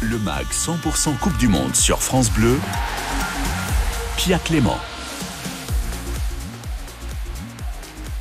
[0.00, 2.56] Le MAG 100% Coupe du Monde sur France Bleu.
[4.16, 4.78] Pia Clément.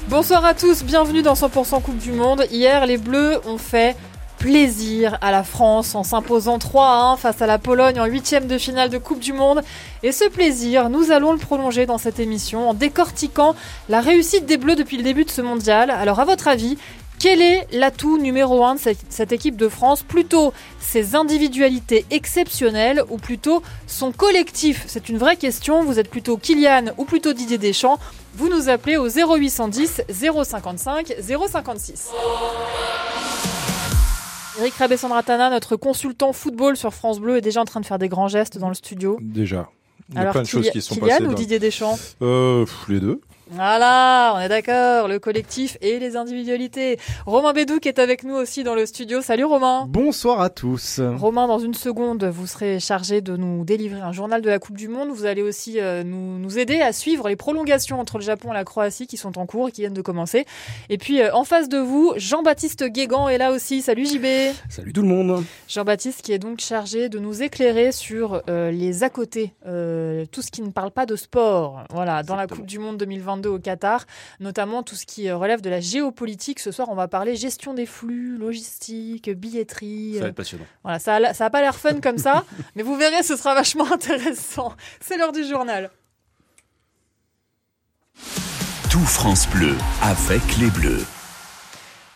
[0.07, 2.45] Bonsoir à tous, bienvenue dans 100% Coupe du Monde.
[2.49, 3.95] Hier, les Bleus ont fait
[4.39, 8.47] plaisir à la France en s'imposant 3 à 1 face à la Pologne en huitième
[8.47, 9.61] de finale de Coupe du Monde.
[10.03, 13.55] Et ce plaisir, nous allons le prolonger dans cette émission en décortiquant
[13.89, 15.89] la réussite des Bleus depuis le début de ce mondial.
[15.91, 16.77] Alors à votre avis,
[17.19, 18.79] quel est l'atout numéro 1 de
[19.09, 20.03] cette, équipe de France?
[20.03, 24.83] Plutôt ses individualités exceptionnelles ou plutôt son collectif?
[24.87, 25.83] C'est une vraie question.
[25.83, 27.97] Vous êtes plutôt Kylian ou plutôt Didier Deschamps?
[28.35, 32.11] Vous nous appelez au 0810 055 056.
[34.59, 38.09] Eric Rabessandratana, notre consultant football sur France Bleu, est déjà en train de faire des
[38.09, 39.17] grands gestes dans le studio.
[39.21, 39.69] Déjà.
[40.09, 41.17] Il y a plein de choses qui sont passées.
[41.17, 41.97] Kylian ou Didier Deschamps?
[42.21, 43.21] Euh, Les deux.
[43.49, 46.99] Voilà, on est d'accord, le collectif et les individualités.
[47.25, 49.21] Romain Bédou qui est avec nous aussi dans le studio.
[49.21, 49.85] Salut Romain.
[49.87, 50.99] Bonsoir à tous.
[50.99, 54.75] Romain, dans une seconde, vous serez chargé de nous délivrer un journal de la Coupe
[54.75, 55.09] du Monde.
[55.09, 58.53] Vous allez aussi euh, nous, nous, aider à suivre les prolongations entre le Japon et
[58.53, 60.45] la Croatie qui sont en cours et qui viennent de commencer.
[60.89, 63.81] Et puis euh, en face de vous, Jean-Baptiste Guégan est là aussi.
[63.81, 64.25] Salut JB.
[64.69, 65.45] Salut tout le monde.
[65.69, 70.51] Jean-Baptiste qui est donc chargé de nous éclairer sur euh, les à côté, tout ce
[70.51, 71.83] qui ne parle pas de sport.
[71.91, 74.05] Voilà, dans la Coupe du Monde 2020 au Qatar,
[74.39, 76.59] notamment tout ce qui euh, relève de la géopolitique.
[76.59, 80.15] Ce soir, on va parler gestion des flux, logistique, billetterie.
[80.15, 80.65] Ça va être passionnant.
[80.83, 82.43] Voilà, ça n'a pas l'air fun comme ça,
[82.75, 84.73] mais vous verrez, ce sera vachement intéressant.
[84.99, 85.91] C'est l'heure du journal.
[88.89, 91.05] Tout France Bleu avec les Bleus.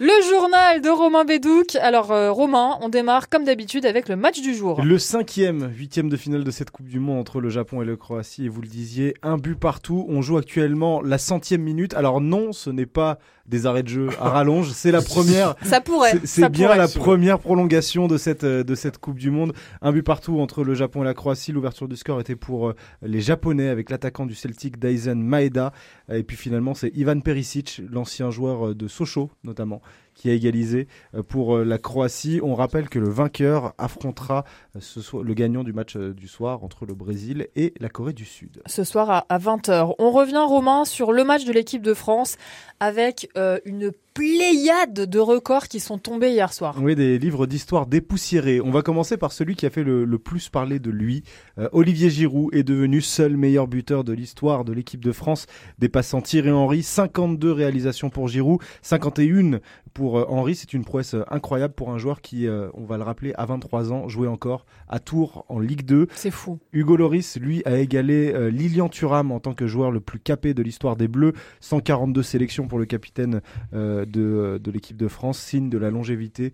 [0.03, 1.75] Le journal de Romain Bédouc.
[1.75, 4.81] Alors euh, Romain, on démarre comme d'habitude avec le match du jour.
[4.81, 7.95] Le cinquième, huitième de finale de cette Coupe du Monde entre le Japon et le
[7.95, 8.45] Croatie.
[8.45, 10.07] Et vous le disiez, un but partout.
[10.09, 11.93] On joue actuellement la centième minute.
[11.93, 13.19] Alors non, ce n'est pas
[13.51, 14.71] des arrêts de jeu à rallonge.
[14.71, 15.55] C'est la première.
[15.61, 16.19] Ça pourrait.
[16.23, 19.53] C'est bien la première prolongation de cette, euh, de cette Coupe du Monde.
[19.81, 21.51] Un but partout entre le Japon et la Croatie.
[21.51, 25.73] L'ouverture du score était pour euh, les Japonais avec l'attaquant du Celtic Daisen Maeda.
[26.11, 29.81] Et puis finalement, c'est Ivan Perisic, l'ancien joueur de Sochaux notamment,
[30.13, 32.39] qui a égalisé euh, pour euh, la Croatie.
[32.43, 34.45] On rappelle que le vainqueur affrontera
[34.75, 38.13] euh, ce soir, le gagnant du match du soir entre le Brésil et la Corée
[38.13, 38.61] du Sud.
[38.65, 39.95] Ce soir à 20h.
[39.99, 42.37] On revient, Romain, sur le match de l'équipe de France
[42.79, 43.29] avec
[43.65, 46.75] une pléiade de records qui sont tombés hier soir.
[46.81, 48.61] Oui, des livres d'histoire dépoussiérés.
[48.61, 51.23] On va commencer par celui qui a fait le, plus parler de lui.
[51.71, 55.47] Olivier Giroud est devenu seul meilleur buteur de l'histoire de l'équipe de France,
[55.79, 56.83] dépassant Thierry Henry.
[56.83, 59.59] 52 réalisations pour Giroud, 51
[59.93, 62.97] pour euh, Henri, c'est une prouesse euh, incroyable pour un joueur qui, euh, on va
[62.97, 66.07] le rappeler, à 23 ans, jouait encore à Tours en Ligue 2.
[66.13, 66.59] C'est fou.
[66.73, 70.61] Hugo Loris, lui, a égalé Lilian Thuram en tant que joueur le plus capé de
[70.61, 71.33] l'histoire des Bleus.
[71.61, 73.41] 142 sélections pour le capitaine
[73.73, 76.53] de, de l'équipe de France, signe de la longévité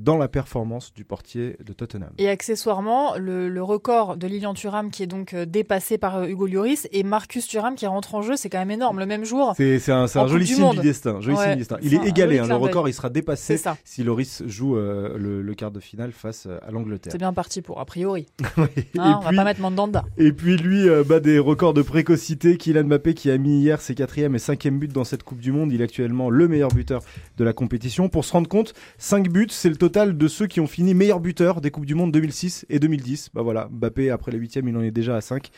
[0.00, 2.10] dans la performance du portier de Tottenham.
[2.18, 7.02] Et accessoirement, le, record de Lilian Thuram qui est donc dépassé par Hugo Loris et
[7.02, 8.98] Marcus Thuram qui rentre en jeu, c'est quand même énorme.
[8.98, 9.54] Le même jour.
[9.56, 11.20] C'est un, un joli signe du destin.
[11.20, 11.78] Joli signe du destin.
[11.82, 15.70] Il est égalé, hein, le record il sera dépassé si Loris joue euh, le, quart
[15.70, 17.12] de finale face euh, à l'Angleterre.
[17.12, 18.26] C'est bien parti pour, a priori.
[18.98, 20.04] Hein, on va pas mettre Mandanda.
[20.16, 22.56] Et puis lui euh, bat des records de précocité.
[22.56, 25.52] Kylian Mbappé qui a mis hier ses quatrième et cinquième buts dans cette Coupe du
[25.52, 25.70] Monde.
[25.70, 27.02] Il est actuellement le meilleur buteur
[27.36, 28.08] de la compétition.
[28.08, 31.20] Pour se rendre compte, 5 buts, c'est le total de ceux qui ont fini meilleur
[31.20, 33.30] buteur des Coupes du Monde 2006 et 2010.
[33.34, 35.50] Bah voilà, Mbappé après la huitième, il en est déjà à 5.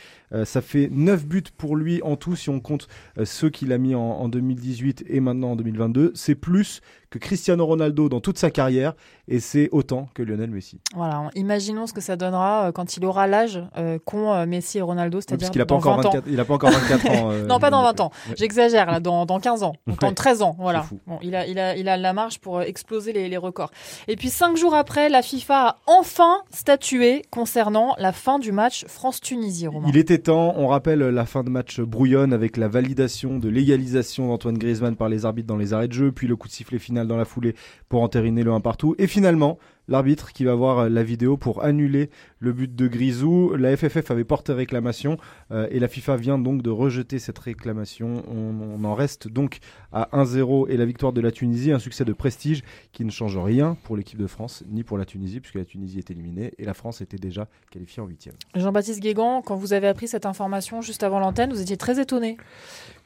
[0.44, 2.88] ça fait 9 buts pour lui en tout si on compte
[3.24, 6.12] ceux qu'il a mis en, en 2018 et maintenant en 2022.
[6.14, 6.80] C'est plus
[7.10, 8.94] que Cristiano Ronaldo dans toute sa carrière
[9.28, 10.80] et c'est autant que Lionel Messi.
[10.94, 14.78] Voilà, imaginons ce que ça donnera euh, quand il aura l'âge euh, qu'ont euh, Messi
[14.78, 17.32] et Ronaldo, c'est-à-dire qu'il n'a pas, encore 24, il a pas encore 24 ans.
[17.48, 18.10] non, pas dans 20 ans.
[18.36, 20.56] J'exagère, là, dans, dans 15 ans, dans 13 ans.
[20.58, 20.86] Voilà.
[21.06, 23.70] Bon, il, a, il, a, il a la marge pour exploser les, les records.
[24.06, 28.84] Et puis, cinq jours après, la FIFA a enfin statué concernant la fin du match
[28.86, 33.48] France-Tunisie, Il était temps, on rappelle la fin de match brouillonne avec la validation de
[33.48, 36.52] l'égalisation d'Antoine Griezmann par les arbitres dans les arrêts de jeu, puis le coup de
[36.52, 37.54] sifflet final dans la foulée
[37.88, 38.94] pour entériner le 1 partout.
[38.98, 43.54] Et finalement, l'arbitre qui va voir euh, la vidéo pour annuler le but de Grisou.
[43.56, 45.18] La FFF avait porté réclamation
[45.50, 48.22] euh, et la FIFA vient donc de rejeter cette réclamation.
[48.28, 49.58] On, en reste donc
[49.92, 52.62] à 1-0 et la victoire de la Tunisie, un succès de prestige
[52.92, 55.98] qui ne change rien pour l'équipe de France ni pour la Tunisie puisque la Tunisie
[55.98, 58.34] est éliminée et la France était déjà qualifiée en huitième.
[58.54, 62.36] Jean-Baptiste Guégan, quand vous avez appris cette information juste avant l'antenne, vous étiez très étonné.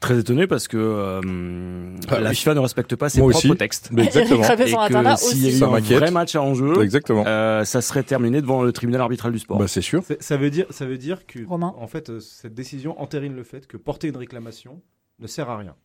[0.02, 3.88] Très étonné parce que euh, ah la FIFA ne respecte pas ses propres textes.
[3.96, 4.42] exactement.
[4.44, 7.24] et que s'il y a eu un vrai match en jeu, Exactement.
[7.24, 9.58] Euh, ça serait terminé devant le tribunal arbitral du sport.
[9.58, 10.02] Bah, c'est sûr.
[10.18, 13.68] Ça veut dire, ça veut dire que, en fait, euh, cette décision entérine le fait
[13.68, 14.82] que porter une réclamation
[15.20, 15.76] ne sert à rien.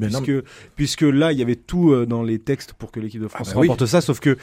[0.00, 0.32] Puisque,
[0.76, 3.48] puisque là, il y avait tout euh, dans les textes pour que l'équipe de France
[3.50, 4.36] ah bah remporte ça, sauf que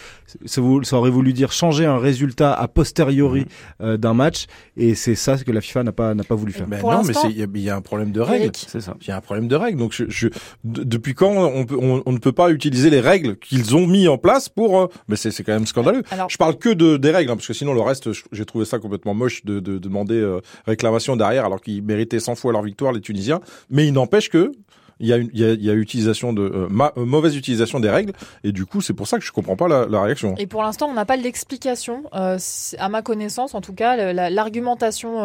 [0.45, 3.45] ça, ça, aurait voulu dire changer un résultat a posteriori
[3.81, 4.45] euh, d'un match,
[4.77, 6.67] et c'est ça que la FIFA n'a pas, n'a pas voulu faire.
[6.67, 8.51] Ben non, mais il y, a un problème de règles.
[8.55, 8.95] C'est ça.
[9.01, 9.79] Il y a un problème de règles.
[9.79, 10.27] Donc, je, je
[10.63, 14.17] depuis quand on, peut, on, ne peut pas utiliser les règles qu'ils ont mis en
[14.17, 16.03] place pour euh, Mais c'est quand même scandaleux.
[16.11, 18.65] Alors, je parle que de des règles, hein, parce que sinon le reste, j'ai trouvé
[18.65, 22.91] ça complètement moche de, de, demander réclamation derrière, alors qu'ils méritaient 100 fois leur victoire
[22.93, 23.41] les Tunisiens.
[23.69, 24.51] Mais il n'empêche que
[24.99, 28.13] il y a, une, il y a, utilisation de euh, euh, mauvaise utilisation des règles
[28.43, 30.35] et du coup c'est pour ça que je comprends pas la, réaction.
[30.37, 32.37] Et pour l'instant on n'a pas l'explication, euh,
[32.77, 35.15] à ma connaissance en tout cas, l'argumentation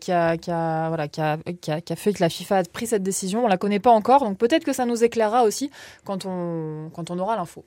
[0.00, 2.86] qui, a, qui, a, voilà, qui, a, qui a fait que la FIFA a pris
[2.86, 5.70] cette décision, on la connaît pas encore, donc peut-être que ça nous éclairera aussi
[6.04, 7.64] quand on, quand on aura l'info.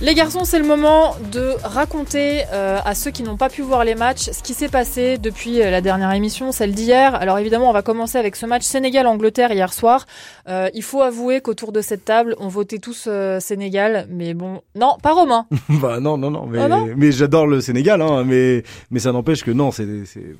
[0.00, 3.82] Les garçons, c'est le moment de raconter euh, à ceux qui n'ont pas pu voir
[3.84, 7.16] les matchs ce qui s'est passé depuis euh, la dernière émission, celle d'hier.
[7.16, 10.06] Alors évidemment, on va commencer avec ce match Sénégal-Angleterre hier soir.
[10.48, 13.08] Euh, il faut avouer qu'autour de cette table, on votait tous
[13.40, 15.46] Sénégal, mais bon, non, pas Romain.
[15.68, 18.62] bah non, non, non, mais, oh mais j'adore le Sénégal, hein, mais
[18.92, 19.88] mais ça n'empêche que non, c'est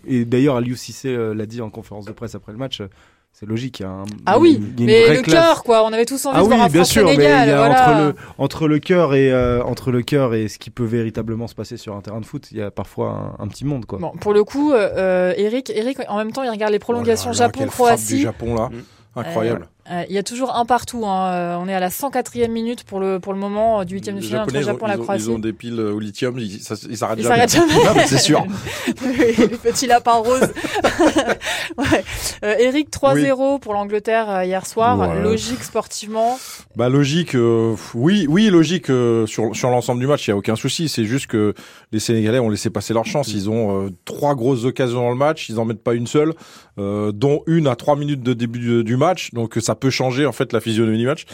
[0.07, 2.81] et d'ailleurs Aliou Cissé l'a dit en conférence de presse après le match
[3.39, 3.83] c'est logique.
[3.83, 4.03] Hein.
[4.27, 5.85] Ah oui, mais le cœur, quoi.
[5.85, 8.79] On avait tous envie ah de voir oui, bien sûr, mais entre le entre le
[8.81, 12.01] cœur et euh, entre le cœur et ce qui peut véritablement se passer sur un
[12.01, 14.01] terrain de foot, il y a parfois un, petit monde, quoi.
[14.01, 18.17] Bon, pour le coup, euh, Eric, Eric, en même temps, il regarde les prolongations Japon-Croatie.
[18.17, 19.21] du Japon là, mmh.
[19.21, 19.63] incroyable.
[19.63, 19.78] Euh,
[20.09, 21.07] il y a toujours un partout.
[21.07, 21.33] Hein.
[21.33, 24.21] Euh, on est à la 104e minute pour le, pour le moment du 8e de
[24.21, 25.25] finale entre le Japon et la Croatie.
[25.25, 27.49] Ils ont des piles au lithium, ils, s'arrêtent jamais.
[27.85, 28.07] jamais.
[28.07, 28.45] c'est sûr.
[28.87, 30.43] le petit lapin rose.
[31.79, 32.05] ouais.
[32.45, 35.15] euh, Eric, 3-0 pour l'Angleterre euh, hier soir.
[35.23, 36.39] Logique sportivement
[36.77, 37.37] Bah logique,
[37.95, 40.89] oui, oui, logique sur, sur l'ensemble du match, il y a aucun souci.
[40.89, 41.55] C'est juste que
[41.93, 43.29] les Sénégalais ont laissé passer leur chance.
[43.29, 46.35] Ils ont trois grosses occasions dans le match, ils en mettent pas une seule,
[46.77, 49.33] dont une à trois minutes de début du match.
[49.33, 51.25] Donc ça peut changer en fait la physionomie du match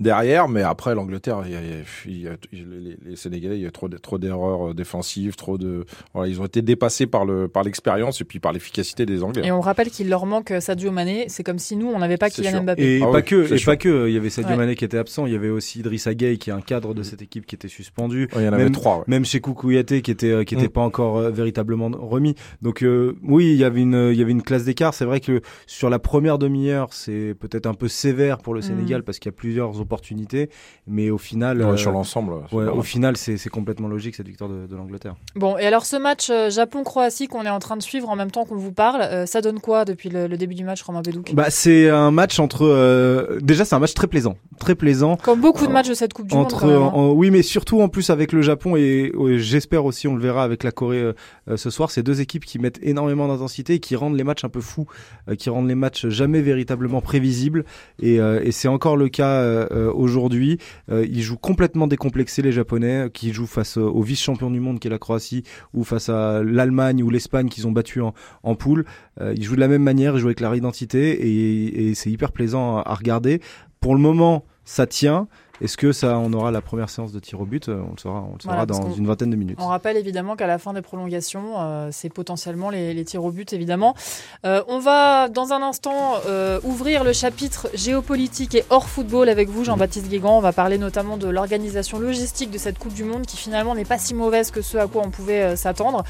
[0.00, 4.70] derrière, mais après l'Angleterre, il y a, les, Sénégalais, il y a trop, trop d'erreurs
[4.70, 8.40] euh, défensives, trop de, voilà, ils ont été dépassés par le, par l'expérience et puis
[8.40, 9.42] par l'efficacité des Anglais.
[9.44, 11.26] Et on rappelle qu'il leur manque Sadio Mané.
[11.28, 12.82] C'est comme si nous, on n'avait pas Kylian Mbappé.
[12.82, 14.08] Et ah pas que, et pas que.
[14.08, 15.26] Il y avait Sadio Mané qui était absent.
[15.26, 17.68] Il y avait aussi Idrissa Gueye qui est un cadre de cette équipe qui était
[17.68, 18.28] suspendu.
[18.34, 19.04] il y en avait même, trois.
[19.06, 20.70] Même chez Koukouyaté qui était, qui était mm.
[20.70, 22.34] pas encore euh, véritablement remis.
[22.62, 24.94] Donc euh, oui, il y avait une, il y avait une classe d'écart.
[24.94, 28.64] C'est vrai que sur la première demi-heure, c'est peut-être un peu sévère pour le mm.
[28.64, 30.48] Sénégal parce qu'il y a plusieurs opportunités
[30.86, 35.14] mais au final, euh, sur l'ensemble, au final, c'est complètement logique cette victoire de, l'Angleterre.
[35.36, 38.30] Bon, et alors ce match euh, Japon-Croatie qu'on est en train de suivre en même
[38.30, 41.34] temps qu'on vous parle, euh, ça donne quoi depuis le, début du match, Romain Bedouk
[41.34, 43.38] Bah, c'est un match entre.
[43.40, 45.16] déjà, c'est un match très plaisant, très plaisant.
[45.16, 46.92] Comme beaucoup de matchs de cette Coupe du entre, Monde.
[46.94, 47.12] Hein.
[47.14, 50.64] oui, mais surtout en plus avec le Japon et, j'espère aussi, on le verra avec
[50.64, 51.12] la Corée
[51.54, 54.48] ce soir, c'est deux équipes qui mettent énormément d'intensité et qui rendent les matchs un
[54.48, 54.86] peu fous,
[55.38, 57.64] qui rendent les matchs jamais véritablement prévisibles.
[58.00, 60.58] Et, et c'est encore le cas aujourd'hui.
[60.90, 64.88] Euh, ils jouent complètement décomplexés les Japonais, qui jouent face au vice-champion du monde qui
[64.88, 65.44] est la Croatie,
[65.74, 68.84] ou face à l'Allemagne ou l'Espagne qu'ils ont battu en, poule.
[69.20, 72.32] Euh, ils jouent de la même manière, ils jouent avec leur identité et c'est hyper
[72.32, 73.40] plaisant à regarder.
[73.80, 75.28] Pour le moment, ça tient.
[75.60, 77.98] Est-ce que ça, on aura la première séance de tir au but euh, On le
[77.98, 79.58] saura, on le saura dans une vingtaine de minutes.
[79.60, 83.30] On rappelle évidemment qu'à la fin des prolongations, euh, c'est potentiellement les, les, tirs au
[83.30, 83.94] but, évidemment.
[84.46, 89.50] Euh, on va dans un instant euh, ouvrir le chapitre géopolitique et hors football avec
[89.50, 90.38] vous, Jean-Baptiste Guégan.
[90.38, 93.84] On va parler notamment de l'organisation logistique de cette Coupe du Monde qui finalement n'est
[93.84, 96.04] pas si mauvaise que ce à quoi on pouvait s'attendre.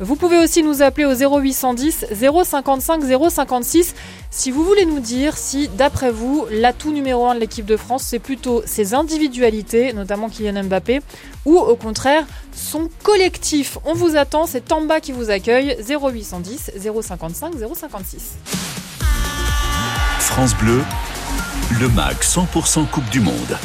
[0.00, 2.06] Vous pouvez aussi nous appeler au 0810
[2.44, 3.94] 055 056
[4.36, 8.02] si vous voulez nous dire si, d'après vous, l'atout numéro un de l'équipe de France,
[8.02, 11.00] c'est plutôt ses individualités, notamment Kylian Mbappé,
[11.44, 13.78] ou au contraire son collectif.
[13.84, 16.72] On vous attend, c'est Tamba qui vous accueille, 0810
[17.02, 18.36] 055 056.
[20.20, 20.82] France Bleu,
[21.80, 23.58] le MAC 100% Coupe du Monde.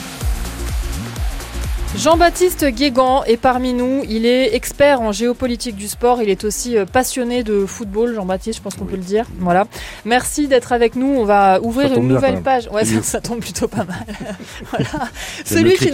[1.96, 4.04] Jean-Baptiste Guégan est parmi nous.
[4.08, 6.22] Il est expert en géopolitique du sport.
[6.22, 8.14] Il est aussi euh, passionné de football.
[8.14, 9.26] Jean-Baptiste, je pense qu'on peut le dire.
[9.40, 9.66] Voilà.
[10.06, 11.08] Merci d'être avec nous.
[11.08, 12.70] On va ouvrir une nouvelle page.
[12.72, 14.06] Ouais, ça, tombe plutôt pas mal.
[14.72, 15.10] voilà.
[15.44, 15.92] Celui qui,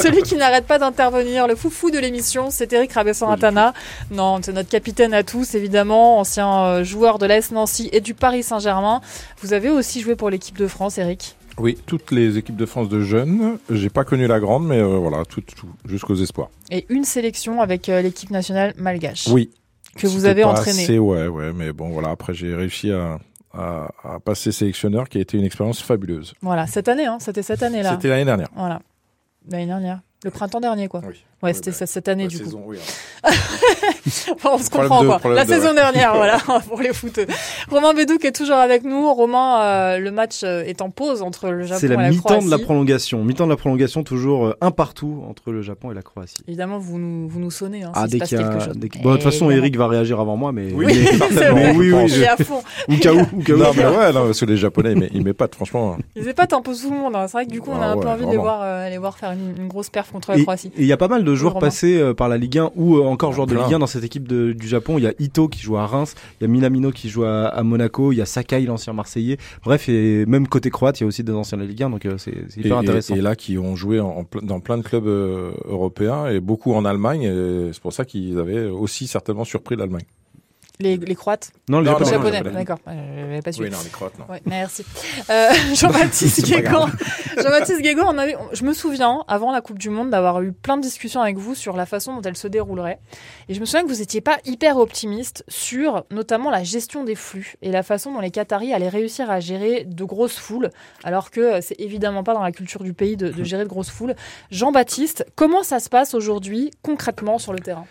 [0.00, 3.74] celui qui n'arrête pas d'intervenir, le foufou de l'émission, c'est Eric Rabesson-Atana.
[4.12, 8.14] Non, c'est notre capitaine à tous, évidemment, ancien euh, joueur de l'AS Nancy et du
[8.14, 9.00] Paris Saint-Germain.
[9.42, 12.88] Vous avez aussi joué pour l'équipe de France, Eric oui, toutes les équipes de France
[12.88, 13.58] de jeunes.
[13.70, 16.50] J'ai pas connu la grande, mais euh, voilà, tout, tout jusqu'aux espoirs.
[16.70, 19.28] Et une sélection avec euh, l'équipe nationale malgache.
[19.28, 19.50] Oui.
[19.96, 20.84] Que vous avez entraîné.
[20.84, 22.10] C'est ouais, ouais, mais bon, voilà.
[22.10, 23.18] Après, j'ai réussi à,
[23.52, 26.34] à, passer sélectionneur, qui a été une expérience fabuleuse.
[26.42, 27.92] Voilà, cette année, hein, c'était cette année-là.
[27.92, 28.48] C'était l'année dernière.
[28.54, 28.80] Voilà,
[29.48, 30.00] l'année dernière.
[30.22, 31.00] Le printemps dernier, quoi.
[31.06, 31.14] Oui.
[31.42, 32.44] Ouais, c'était bah, cette année, du coup.
[32.44, 32.76] Saison, oui,
[33.24, 33.30] hein.
[34.44, 35.34] on se comprend, quoi.
[35.34, 37.18] La saison dernière, voilà, pour les foot.
[37.70, 39.12] Romain Bédouc est toujours avec nous.
[39.14, 42.02] Romain, euh, le match euh, est en pause entre le Japon et la, Croatie.
[42.02, 43.24] C'est la mi-temps de la prolongation.
[43.24, 46.42] Mi-temps de la prolongation, toujours euh, un partout entre le Japon et la Croatie.
[46.46, 48.50] Évidemment, vous nous, vous nous sonnez, hein, ah, dès qu'il y a...
[49.02, 50.70] Bon, de toute façon, Eric va réagir avant moi, mais...
[50.74, 51.08] Oui, oui,
[51.76, 52.24] oui, oui, je...
[52.24, 52.62] à fond.
[52.88, 53.56] Ou cas où, ou cas où.
[53.56, 55.96] Non, mais ouais, non, parce que les Japonais, ils m'épatent, franchement.
[56.16, 57.16] Ils épatent un peu tout le monde.
[57.16, 57.26] Hein.
[57.26, 58.36] C'est vrai que du coup, on a ah un peu envie de les
[58.98, 60.70] voir, faire une, grosse perf contre la Croatie.
[60.76, 63.32] Et il y a pas mal de joueurs passés par la Ligue 1 ou encore
[63.32, 64.98] joueurs de Ligue 1 dans cette équipe du Japon.
[64.98, 67.62] Il y a Ito qui joue à Reims, il y a Minamino qui joue à,
[67.62, 69.38] Monaco, il y a Sakai, l'ancien Marseillais.
[69.64, 71.90] Bref, et même côté croate, il y a aussi des anciens de la Ligue 1,
[71.90, 73.14] donc c'est hyper intéressant.
[73.14, 77.30] Et, là, qui ont joué en, dans plein de clubs européens et beaucoup en Allemagne.
[77.72, 80.04] C'est pour ça qu'ils avaient aussi certainement surpris l'Allemagne.
[80.80, 82.40] Les, les, Croates Non, les Japonais.
[82.42, 83.62] D'accord, je pas su.
[83.62, 84.24] Oui, non, les Croates, non.
[84.30, 84.84] Ouais, merci.
[85.28, 86.86] Euh, Jean-Baptiste Guégan.
[87.36, 90.78] Jean-Baptiste Guégan, on avait, je me souviens, avant la Coupe du Monde, d'avoir eu plein
[90.78, 92.98] de discussions avec vous sur la façon dont elle se déroulerait.
[93.48, 97.14] Et je me souviens que vous n'étiez pas hyper optimiste sur notamment la gestion des
[97.14, 100.70] flux et la façon dont les Qataris allaient réussir à gérer de grosses foules,
[101.04, 103.90] alors que c'est évidemment pas dans la culture du pays de, de gérer de grosses
[103.90, 104.14] foules.
[104.50, 107.86] Jean-Baptiste, comment ça se passe aujourd'hui concrètement sur le terrain?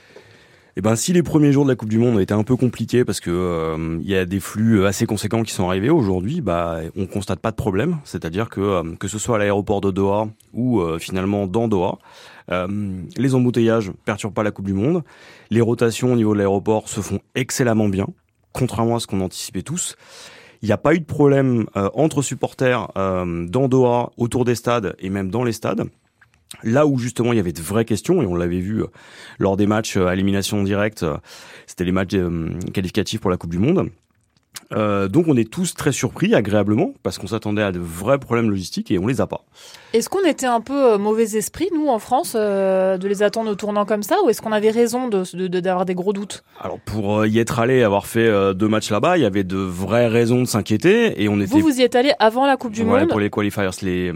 [0.79, 2.55] Eh ben, si les premiers jours de la Coupe du Monde ont été un peu
[2.55, 6.39] compliqués parce que euh, il y a des flux assez conséquents qui sont arrivés aujourd'hui,
[6.39, 7.97] bah, on constate pas de problème.
[8.05, 11.97] C'est-à-dire que euh, que ce soit à l'aéroport de Doha ou euh, finalement dans Doha,
[13.17, 15.03] les embouteillages perturbent pas la Coupe du Monde.
[15.49, 18.07] Les rotations au niveau de l'aéroport se font excellemment bien,
[18.53, 19.97] contrairement à ce qu'on anticipait tous.
[20.61, 25.09] Il n'y a pas eu de problème entre supporters dans Doha, autour des stades et
[25.09, 25.89] même dans les stades.
[26.63, 28.87] Là où justement il y avait de vraies questions, et on l'avait vu euh,
[29.37, 31.17] lors des matchs euh, à élimination directe, euh,
[31.67, 32.15] c'était les matchs
[32.73, 33.89] qualificatifs pour la Coupe du Monde.
[34.71, 38.89] donc on est tous très surpris, agréablement, parce qu'on s'attendait à de vrais problèmes logistiques
[38.89, 39.45] et on les a pas.
[39.93, 43.85] Est-ce qu'on était un peu mauvais esprit, nous, en France, de les attendre au tournant
[43.85, 46.43] comme ça, ou est-ce qu'on avait raison d'avoir de, de, des gros doutes?
[46.59, 50.07] Alors pour y être allé, avoir fait deux matchs là-bas, il y avait de vraies
[50.07, 51.51] raisons de s'inquiéter, et on était...
[51.51, 53.09] Vous, vous y êtes allé avant la Coupe du ouais, Monde?
[53.09, 54.11] pour les qualifiers, les...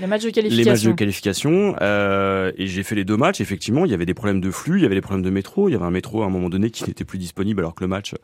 [0.00, 0.64] Les matchs de qualification.
[0.64, 1.76] Les matchs de qualification.
[1.80, 3.40] Euh, et j'ai fait les deux matchs.
[3.40, 5.68] Effectivement, il y avait des problèmes de flux, il y avait des problèmes de métro.
[5.68, 7.84] Il y avait un métro à un moment donné qui n'était plus disponible alors que
[7.84, 8.14] le match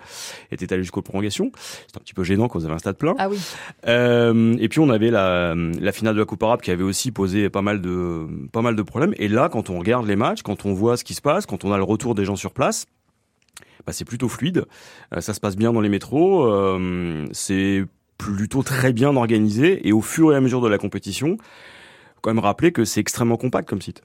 [0.50, 1.52] était allé jusqu'aux prolongations.
[1.86, 3.14] C'était un petit peu gênant quand vous avez un stade plein.
[3.18, 3.38] Ah oui.
[3.86, 7.10] Euh, et puis on avait la, la finale de la Coupe arabe qui avait aussi
[7.12, 9.14] posé pas mal de pas mal de problèmes.
[9.18, 11.64] Et là, quand on regarde les matchs, quand on voit ce qui se passe, quand
[11.64, 12.86] on a le retour des gens sur place.
[13.86, 14.66] Bah, c'est plutôt fluide,
[15.14, 17.84] euh, ça se passe bien dans les métros, euh, c'est
[18.20, 21.38] plutôt très bien organisé et au fur et à mesure de la compétition,
[22.20, 24.02] quand même rappeler que c'est extrêmement compact comme site.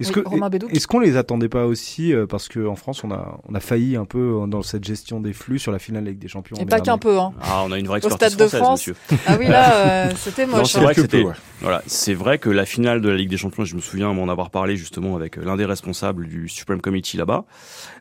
[0.00, 3.60] Est-ce est qu'on les attendait pas aussi euh, parce qu'en France on a on a
[3.60, 6.56] failli un peu dans cette gestion des flux sur la finale avec des champions.
[6.56, 7.32] Et pas qu'un peu hein.
[7.42, 8.86] Ah on a une vraie expertise Au Stade de France.
[8.86, 8.94] Monsieur.
[9.26, 10.70] Ah oui là euh, c'était moche.
[10.72, 11.24] C'est vrai que c'était
[11.60, 14.28] voilà c'est vrai que la finale de la Ligue des Champions je me souviens m'en
[14.28, 17.44] avoir parlé justement avec l'un des responsables du Supreme Committee là-bas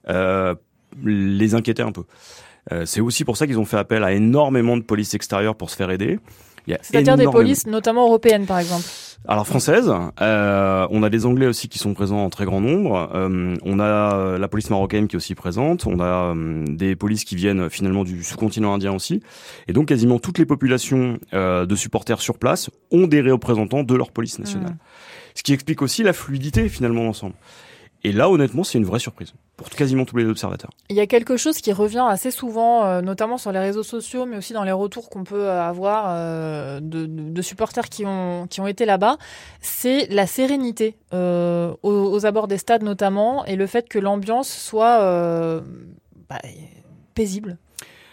[0.08, 0.54] euh,
[1.04, 2.04] les inquiétait un peu.
[2.72, 5.70] Euh, c'est aussi pour ça qu'ils ont fait appel à énormément de police extérieure pour
[5.70, 6.20] se faire aider.
[6.82, 8.86] C'est-à-dire des polices, notamment européennes, par exemple.
[9.28, 13.10] Alors françaises, euh, on a des Anglais aussi qui sont présents en très grand nombre.
[13.14, 15.86] Euh, on a la police marocaine qui est aussi présente.
[15.86, 19.22] On a euh, des polices qui viennent finalement du sous-continent indien aussi.
[19.68, 23.96] Et donc quasiment toutes les populations euh, de supporters sur place ont des représentants de
[23.96, 24.72] leur police nationale.
[24.72, 24.80] Mmh.
[25.36, 27.36] Ce qui explique aussi la fluidité finalement d'ensemble.
[28.08, 30.72] Et là, honnêtement, c'est une vraie surprise pour quasiment tous les observateurs.
[30.88, 34.26] Il y a quelque chose qui revient assez souvent, euh, notamment sur les réseaux sociaux,
[34.26, 39.18] mais aussi dans les retours qu'on peut avoir euh, de, supporters qui ont, été là-bas,
[39.60, 44.48] c'est la sérénité euh, aux, aux, abords des stades notamment, et le fait que l'ambiance
[44.50, 45.00] soit
[46.30, 46.40] bah,
[47.14, 47.58] paisible.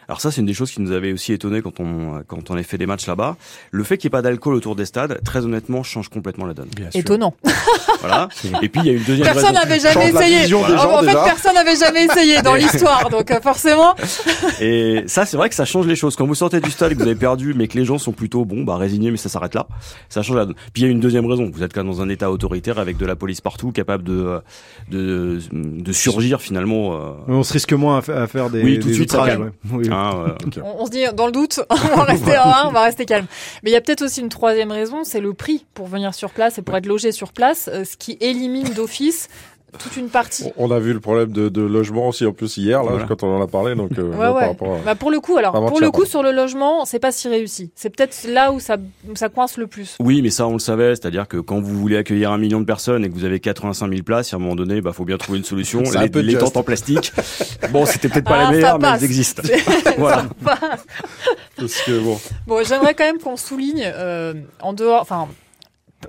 [0.08, 2.56] Alors ça, c'est une des choses qui nous avait aussi étonné quand on quand on
[2.56, 3.36] a fait des matchs là-bas.
[3.70, 6.54] Le fait qu'il n'y ait pas d'alcool autour des stades, très honnêtement, change complètement la
[6.54, 6.68] donne.
[6.94, 7.34] Étonnant.
[8.00, 8.28] voilà.
[8.62, 10.54] Et puis il y a une deuxième personne n'avait jamais essayé.
[10.54, 13.94] en fait, personne n'avait jamais essayé dans l'histoire, donc euh, forcément.
[14.60, 16.16] et ça, c'est vrai que ça change les choses.
[16.16, 18.12] Quand vous sortez du stade et que vous avez perdu, mais que les gens sont
[18.12, 19.66] plutôt bon, bah résignés, mais ça s'arrête là.
[20.08, 20.54] Ça change la donne.
[20.72, 21.50] Puis il y a une deuxième raison.
[21.52, 24.40] Vous êtes quand même dans un état autoritaire avec de la police partout, capable de
[24.90, 26.94] de, de surgir finalement.
[26.94, 27.10] Euh...
[27.28, 28.62] On se risque moins à, faire des.
[28.62, 29.16] Oui, tout de suite.
[29.72, 29.88] Oui.
[29.94, 32.32] Hein, on, se dit, dans le doute, on va rester
[32.64, 33.26] on va rester calme.
[33.62, 36.30] Mais il y a peut-être aussi une troisième raison, c'est le prix pour venir sur
[36.30, 39.28] place et pour être logé sur place, euh, ce qui élimine d'office
[39.78, 40.50] toute une partie.
[40.56, 43.36] On a vu le problème de, de logement aussi en plus hier là quand on
[43.36, 44.56] en a parlé donc euh, ouais, ouais.
[44.84, 47.70] bah pour le coup alors pour le coup sur le logement c'est pas si réussi
[47.74, 48.76] c'est peut-être là où ça
[49.08, 49.96] où ça coince le plus.
[50.00, 52.66] Oui mais ça on le savait c'est-à-dire que quand vous voulez accueillir un million de
[52.66, 55.18] personnes et que vous avez 85 000 places à un moment donné bah faut bien
[55.18, 55.82] trouver une solution
[56.14, 57.12] les, les tentes en plastique
[57.72, 59.42] bon c'était peut-être pas ah, les meilleures mais elles existent.
[59.98, 60.24] voilà.
[61.56, 62.18] Parce que bon.
[62.46, 65.28] Bon j'aimerais quand même qu'on souligne euh, en dehors enfin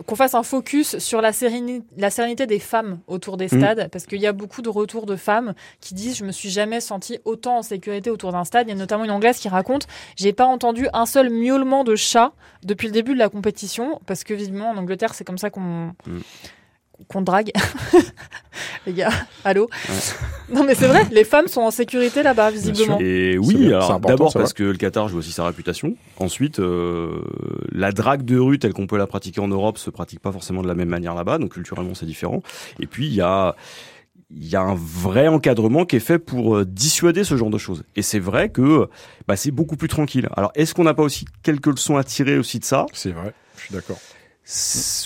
[0.06, 3.60] qu'on fasse un focus sur la sérénité, la sérénité des femmes autour des Mm.
[3.60, 6.50] stades, parce qu'il y a beaucoup de retours de femmes qui disent je me suis
[6.50, 8.68] jamais sentie autant en sécurité autour d'un stade.
[8.68, 11.96] Il y a notamment une anglaise qui raconte j'ai pas entendu un seul miaulement de
[11.96, 12.32] chat
[12.64, 15.94] depuis le début de la compétition, parce que visiblement en Angleterre c'est comme ça qu'on
[16.06, 16.20] Mm.
[17.08, 17.52] Qu'on drague.
[18.86, 19.10] Les gars,
[19.44, 19.70] allô
[20.50, 23.00] Non mais c'est vrai, les femmes sont en sécurité là-bas visiblement.
[23.00, 23.72] Et oui,
[24.04, 25.96] d'abord parce que le Qatar joue aussi sa réputation.
[26.18, 27.22] Ensuite, euh,
[27.72, 30.62] la drague de rue telle qu'on peut la pratiquer en Europe se pratique pas forcément
[30.62, 32.42] de la même manière là-bas, donc culturellement c'est différent.
[32.80, 33.56] Et puis il y a
[34.32, 37.58] il y a un vrai encadrement qui est fait pour euh, dissuader ce genre de
[37.58, 37.84] choses.
[37.96, 38.90] Et c'est vrai que
[39.28, 40.30] bah, c'est beaucoup plus tranquille.
[40.36, 42.86] Alors est-ce qu'on n'a pas aussi quelques leçons à tirer aussi de ça?
[42.94, 44.00] C'est vrai, je suis d'accord.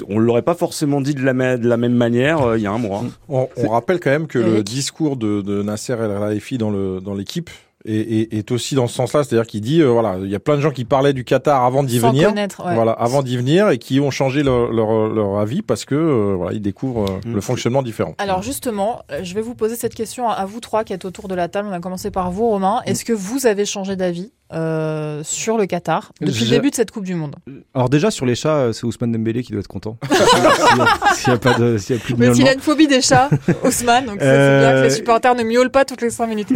[0.09, 2.67] On l'aurait pas forcément dit de la, ma- de la même manière euh, il y
[2.67, 3.03] a un mois.
[3.29, 6.99] On, on rappelle quand même que le discours de, de Nasser El Khelaifi dans le
[6.99, 7.49] dans l'équipe
[7.85, 10.39] est, est, est aussi dans ce sens-là, c'est-à-dire qu'il dit euh, voilà, il y a
[10.41, 12.75] plein de gens qui parlaient du Qatar avant d'y venir, ouais.
[12.75, 16.33] voilà, avant d'y venir et qui ont changé leur leur, leur avis parce que euh,
[16.35, 17.35] voilà, ils découvrent euh, Mm.
[17.35, 18.15] le fonctionnement différent.
[18.17, 21.29] Alors justement, je vais vous poser cette question à- à vous trois qui êtes autour
[21.29, 21.69] de la table.
[21.69, 22.81] On va commencer par vous, Romain.
[22.85, 24.33] Est-ce que vous avez changé d'avis?
[24.51, 27.35] Euh, sur le Qatar depuis le début de cette Coupe du Monde
[27.75, 29.97] Alors déjà sur les chats, euh, c'est Ousmane Dembélé qui doit être content.
[30.09, 32.47] S'il y a- S'il y a pas de, s'il y a plus de Mais s'il
[32.47, 33.29] a une phobie des chats,
[33.63, 36.49] Ousmane, donc c'est Euh, bien que les supporters ne miaulent pas toutes les 5 minutes.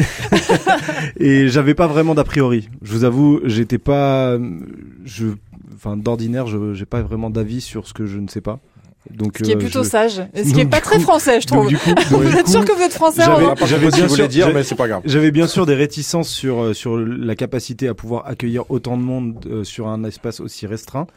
[1.18, 2.70] Et j'avais pas vraiment d'a priori.
[2.82, 4.38] Je vous avoue, j'étais pas,
[5.06, 5.28] je,
[5.76, 8.60] enfin d'ordinaire, je j'ai pas vraiment d'avis sur ce que je ne sais pas.
[9.12, 10.22] Donc Ce qui est euh, plutôt je- sage.
[10.34, 11.68] Et ce qui est pas très français, je trouve.
[11.68, 11.74] coup,
[12.10, 13.54] Vous êtes coup, sûr que vous êtes français j'avais- bien
[13.90, 15.02] bien sûr sûr- dire, j'ai- mais c'est pas grave.
[15.06, 19.04] J'avais bien sûr des réticences sur euh, sur la capacité à pouvoir accueillir autant de
[19.04, 21.08] monde euh, sur un espace aussi restreint.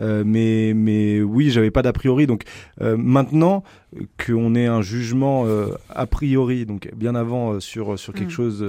[0.00, 2.26] Euh, mais mais oui, j'avais pas d'a priori.
[2.26, 2.44] Donc
[2.80, 3.62] euh, maintenant
[4.24, 8.30] qu'on ait un jugement euh, a priori, donc bien avant euh, sur sur quelque Mm.
[8.30, 8.64] chose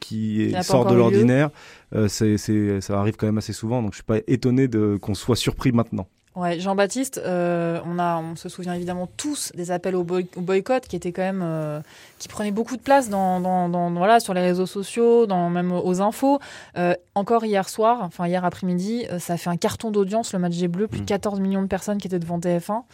[0.00, 1.48] qui est- sort de l'ordinaire,
[1.94, 3.80] euh, c'est c'est ça arrive quand même assez souvent.
[3.80, 6.06] Donc je suis pas étonné de qu'on soit surpris maintenant.
[6.34, 10.40] Ouais, Jean-Baptiste, euh, on a, on se souvient évidemment tous des appels au, boy- au
[10.40, 11.80] boycott qui étaient quand même, euh,
[12.18, 15.72] qui prenaient beaucoup de place dans, dans, dans- voilà, sur les réseaux sociaux, dans même
[15.72, 16.38] aux infos.
[16.78, 20.56] Euh, encore hier soir, enfin hier après-midi, ça a fait un carton d'audience le match
[20.56, 21.06] des Bleus, plus de Mm.
[21.06, 22.84] 14 millions de personnes qui étaient devant TF1.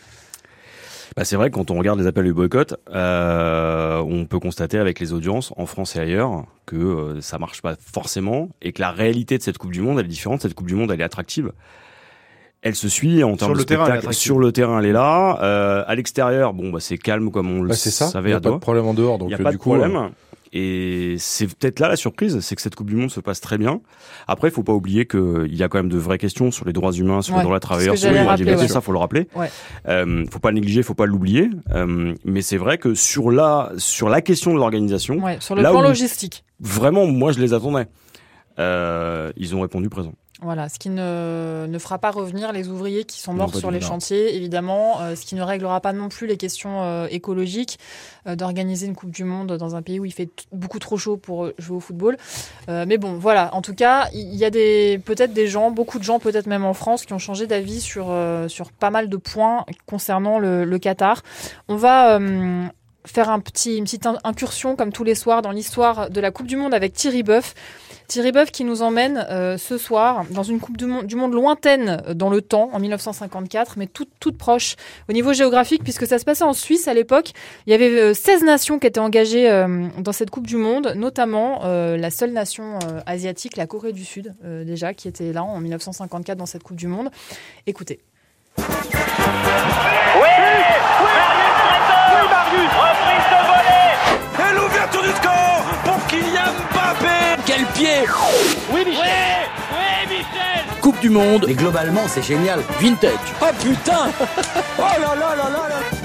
[1.17, 4.79] Bah, c'est vrai que quand on regarde les appels du boycott, euh, on peut constater
[4.79, 8.81] avec les audiences en France et ailleurs que euh, ça marche pas forcément et que
[8.83, 10.43] la réalité de cette Coupe du Monde elle est différente.
[10.43, 11.53] Cette Coupe du Monde elle est attractive.
[12.63, 14.15] Elle se suit en termes le de terrain, elle est spectacle.
[14.17, 15.39] Sur le terrain, elle est là.
[15.43, 18.07] Euh, à l'extérieur, bon, bah, c'est calme comme on le Bah, c'est ça.
[18.07, 19.51] Il savait n'y a pas de problème en dehors, Il donc n'y a euh, pas
[19.51, 20.11] du de coup, euh, problème.
[20.53, 23.59] Et c'est peut-être là la surprise, c'est que cette Coupe du Monde se passe très
[23.59, 23.81] bien.
[24.27, 26.73] Après, il faut pas oublier qu'il y a quand même de vraies questions sur les
[26.73, 28.69] droits humains, sur Ouais, les droits des travailleurs, que sur les droits ouais.
[28.69, 29.29] ça faut le rappeler.
[29.37, 29.51] Ouais.
[29.89, 31.51] Euh, faut pas le négliger, faut pas l'oublier.
[31.75, 35.61] Euh, mais c'est vrai que sur la sur la question de l'organisation, Ouais, sur le
[35.63, 36.45] Là plan où- logistique.
[36.61, 37.87] vraiment, moi je les attendais.
[38.59, 40.15] Euh, ils ont répondu présent.
[40.41, 43.81] Voilà, ce qui ne, ne fera pas revenir les ouvriers qui sont morts sur les
[43.89, 47.81] chantiers, évidemment, euh, ce qui ne réglera pas non plus les questions euh, écologiques
[48.29, 51.17] euh, d'organiser une Coupe du Monde dans un pays où il fait beaucoup trop chaud
[51.17, 52.17] pour euh, jouer au football.
[52.69, 55.99] Euh, mais bon, voilà, en tout cas, il y a des peut-être des gens, beaucoup
[55.99, 59.09] de gens, peut-être même en France, qui ont changé d'avis sur, euh, sur pas mal
[59.09, 61.23] de points concernant le, le Qatar.
[61.67, 62.65] On va euh,
[63.05, 66.31] faire un petit, une petite in- incursion, comme tous les soirs, dans l'histoire de la
[66.31, 67.55] Coupe du Monde avec Thierry Boeuf.
[68.09, 72.15] Thierry Boeuf qui nous emmène euh, ce soir dans une Coupe du Monde, lointaine euh,
[72.15, 74.77] dans le temps, en 1954, mais toute, proche
[75.11, 77.33] au niveau géographique, puisque ça se passait en Suisse à l'époque.
[77.67, 80.95] Il y avait euh, 16 nations qui étaient engagées euh, dans cette Coupe du Monde,
[80.97, 85.33] notamment euh, la seule nation euh, asiatique, la Corée du Sud, euh, déjà, qui était
[85.35, 87.11] là en 1954 dans cette Coupe du Monde.
[87.67, 88.01] Écoutez.
[97.59, 98.05] Quel pied
[98.73, 99.03] Oui Michel.
[99.73, 100.65] Oui, Michel.
[100.81, 102.61] Coupe du Monde, Mais globalement, c'est génial.
[102.81, 103.11] vintage.
[103.43, 104.11] Oh putain.
[104.79, 105.98] Oh là là là là là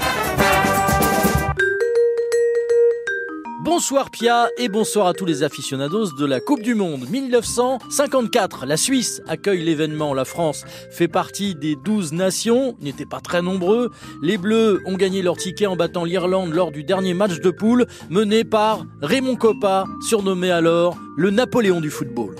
[3.64, 8.66] Bonsoir Pia et bonsoir à tous les aficionados de la Coupe du Monde 1954.
[8.66, 10.12] La Suisse accueille l'événement.
[10.12, 13.90] La France fait partie des 12 nations, n'étaient pas très nombreux.
[14.20, 17.86] Les Bleus ont gagné leur ticket en battant l'Irlande lors du dernier match de poule,
[18.10, 22.36] mené par Raymond Coppa, surnommé alors le Napoléon du football.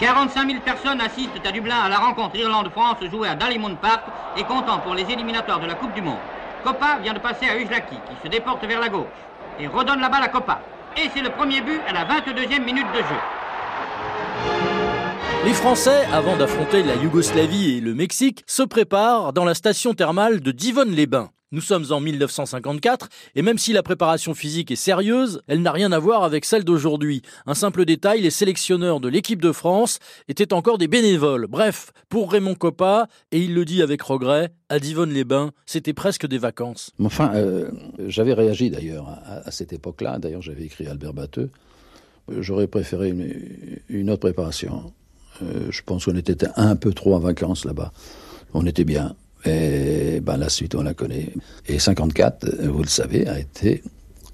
[0.00, 4.04] 45 000 personnes assistent à Dublin à la rencontre Irlande-France jouée à Dalymount Park
[4.38, 6.16] et comptant pour les éliminatoires de la Coupe du Monde.
[6.64, 9.04] Coppa vient de passer à Ujlaki qui se déporte vers la gauche
[9.60, 10.60] et redonne la balle à Coppa.
[10.96, 13.20] Et c'est le premier but à la 22e minute de jeu.
[15.44, 20.40] Les Français, avant d'affronter la Yougoslavie et le Mexique, se préparent dans la station thermale
[20.40, 21.30] de Divonne-les-Bains.
[21.50, 25.92] Nous sommes en 1954 et même si la préparation physique est sérieuse, elle n'a rien
[25.92, 27.22] à voir avec celle d'aujourd'hui.
[27.46, 31.46] Un simple détail, les sélectionneurs de l'équipe de France étaient encore des bénévoles.
[31.46, 36.36] Bref, pour Raymond Coppa, et il le dit avec regret, à Divonne-les-Bains, c'était presque des
[36.36, 36.92] vacances.
[37.02, 37.70] Enfin, euh,
[38.06, 40.18] j'avais réagi d'ailleurs à, cette époque-là.
[40.18, 41.50] D'ailleurs, j'avais écrit à Albert Batteux.
[42.30, 43.34] J'aurais préféré une,
[43.88, 44.92] une, autre préparation.
[45.42, 47.92] Euh, je pense qu'on était un peu trop en vacances là-bas.
[48.52, 49.16] On était bien.
[49.48, 51.30] Et ben, la suite, on la connaît.
[51.66, 53.82] Et 54, vous le savez, a été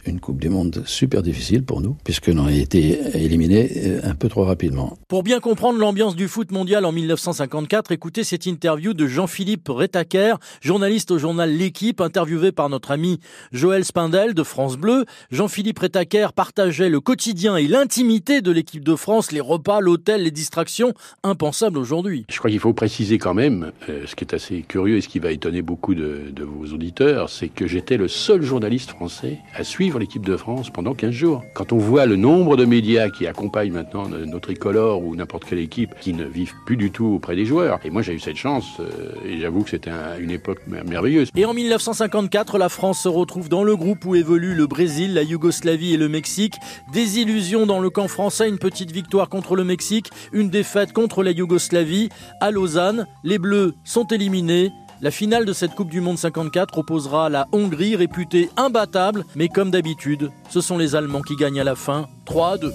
[0.07, 4.29] une Coupe du Monde super difficile pour nous, puisqu'on a été éliminé euh, un peu
[4.29, 4.97] trop rapidement.
[5.09, 10.37] Pour bien comprendre l'ambiance du foot mondial en 1954, écoutez cette interview de Jean-Philippe Retaker,
[10.61, 13.21] journaliste au journal L'équipe, interviewé par notre ami
[13.53, 15.05] Joël Spindel de France Bleu.
[15.31, 20.31] Jean-Philippe Retaker partageait le quotidien et l'intimité de l'équipe de France, les repas, l'hôtel, les
[20.31, 22.27] distractions, impensables aujourd'hui.
[22.31, 25.09] Je crois qu'il faut préciser quand même, euh, ce qui est assez curieux et ce
[25.09, 29.39] qui va étonner beaucoup de, de vos auditeurs, c'est que j'étais le seul journaliste français
[29.55, 31.43] à suivre l'équipe de France pendant 15 jours.
[31.55, 35.59] Quand on voit le nombre de médias qui accompagnent maintenant notre tricolore ou n'importe quelle
[35.59, 38.37] équipe qui ne vivent plus du tout auprès des joueurs, et moi j'ai eu cette
[38.37, 41.31] chance, euh, et j'avoue que c'était un, une époque merveilleuse.
[41.37, 45.23] Et en 1954, la France se retrouve dans le groupe où évoluent le Brésil, la
[45.23, 46.55] Yougoslavie et le Mexique.
[46.93, 51.23] Des illusions dans le camp français, une petite victoire contre le Mexique, une défaite contre
[51.23, 52.09] la Yougoslavie.
[52.41, 54.71] À Lausanne, les Bleus sont éliminés.
[55.05, 59.71] La finale de cette Coupe du Monde 54 opposera la Hongrie réputée imbattable, mais comme
[59.71, 62.73] d'habitude, ce sont les Allemands qui gagnent à la fin 3 à 2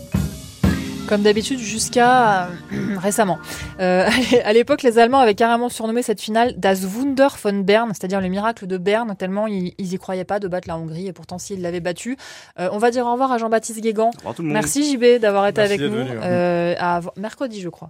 [1.07, 2.49] comme d'habitude jusqu'à euh,
[2.99, 3.39] récemment.
[3.79, 4.07] Euh,
[4.45, 8.27] à l'époque, les Allemands avaient carrément surnommé cette finale Das Wunder von Bern, c'est-à-dire le
[8.27, 11.39] miracle de Berne, tellement ils, ils y croyaient pas de battre la Hongrie, et pourtant
[11.39, 12.15] s'ils l'avaient battu.
[12.59, 14.11] Euh, on va dire au revoir à Jean-Baptiste Guégan.
[14.37, 15.97] Merci JB d'avoir été Merci avec nous.
[15.99, 16.21] hein.
[16.21, 17.89] Euh, à mercredi, je crois.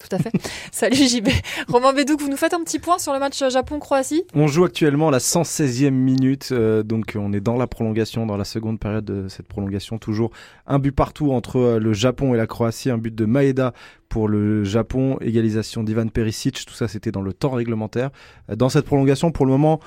[0.00, 0.32] Tout à fait.
[0.72, 1.28] Salut JB.
[1.68, 4.24] Romain Bédouc, vous nous faites un petit point sur le match Japon-Croatie?
[4.34, 8.44] On joue actuellement la 116e minute, euh, donc on est dans la prolongation, dans la
[8.44, 9.98] seconde période de cette prolongation.
[9.98, 10.30] Toujours
[10.66, 13.74] un but partout entre euh, le Japon et la Croatie, un but de Maeda
[14.08, 18.10] pour le Japon, égalisation d'Ivan Perisic, tout ça c'était dans le temps réglementaire.
[18.50, 19.80] Euh, Dans cette prolongation, pour le moment,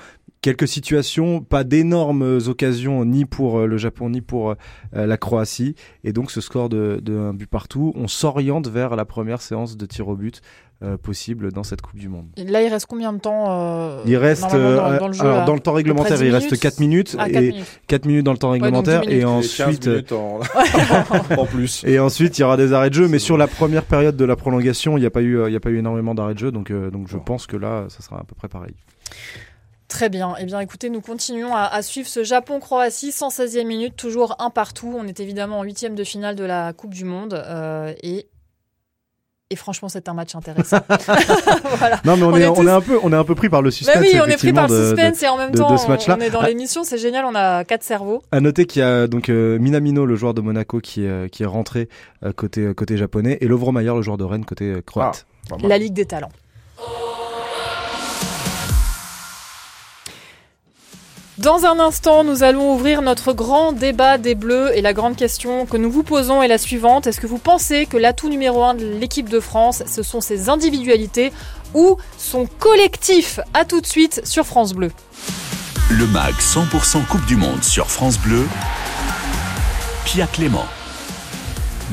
[0.44, 4.54] quelques situations, pas d'énormes occasions ni pour euh, le Japon ni pour euh,
[4.92, 9.06] la Croatie, et donc ce score de, de un but partout, on s'oriente vers la
[9.06, 10.42] première séance de tir au but
[10.82, 12.26] euh, possible dans cette Coupe du Monde.
[12.36, 15.20] Et Là, il reste combien de temps euh, Il reste dans, euh, dans le jeu
[15.22, 17.50] alors là dans le temps réglementaire, il de 10 reste 4 minutes Ah, 4 et
[17.52, 17.80] minutes.
[17.86, 20.40] 4 minutes dans le temps réglementaire 10 et ensuite en...
[21.38, 21.84] en plus.
[21.86, 24.24] et ensuite il y aura des arrêts de jeu mais sur la première période de
[24.24, 26.34] la prolongation, il n'y a pas eu euh, il y a pas eu énormément d'arrêts
[26.34, 28.74] de jeu donc euh, donc je pense que là ça sera à peu près pareil.
[29.88, 30.34] Très bien.
[30.40, 34.94] Eh bien, écoutez, nous continuons à, à suivre ce Japon-Croatie, 116e minute, toujours un partout.
[34.98, 38.26] On est évidemment en huitième de finale de la Coupe du Monde euh, et
[39.50, 40.78] et franchement, c'est un match intéressant.
[41.76, 42.00] voilà.
[42.06, 43.50] Non mais on, On est, est on est un peu on est un peu pris
[43.50, 45.50] par le suspense Bah oui, on est pris par le de- suspense et en même
[45.50, 46.16] de- temps, de ce match-là.
[46.18, 46.48] on est dans Ah.
[46.48, 47.26] l'émission, c'est génial.
[47.26, 48.22] On a quatre cerveaux.
[48.32, 51.28] À noter qu'il y a donc euh, Minamino, le joueur de Monaco, qui est, euh,
[51.28, 51.90] qui est rentré
[52.24, 55.26] euh, côté, côté japonais, et Lovro Mayer, le joueur de Rennes, côté euh, croate.
[55.50, 55.60] Mal.
[55.68, 56.32] La Ligue des Talents.
[61.38, 65.66] Dans un instant, nous allons ouvrir notre grand débat des Bleus et la grande question
[65.66, 67.08] que nous vous posons est la suivante.
[67.08, 70.48] Est-ce que vous pensez que l'atout numéro un de l'équipe de France, ce sont ses
[70.48, 71.32] individualités
[71.74, 73.40] ou son collectif?
[73.52, 74.92] À tout de suite sur France Bleu.
[75.90, 78.46] Le MAG 100% Coupe du Monde sur France Bleu.
[80.04, 80.66] Pia Clément.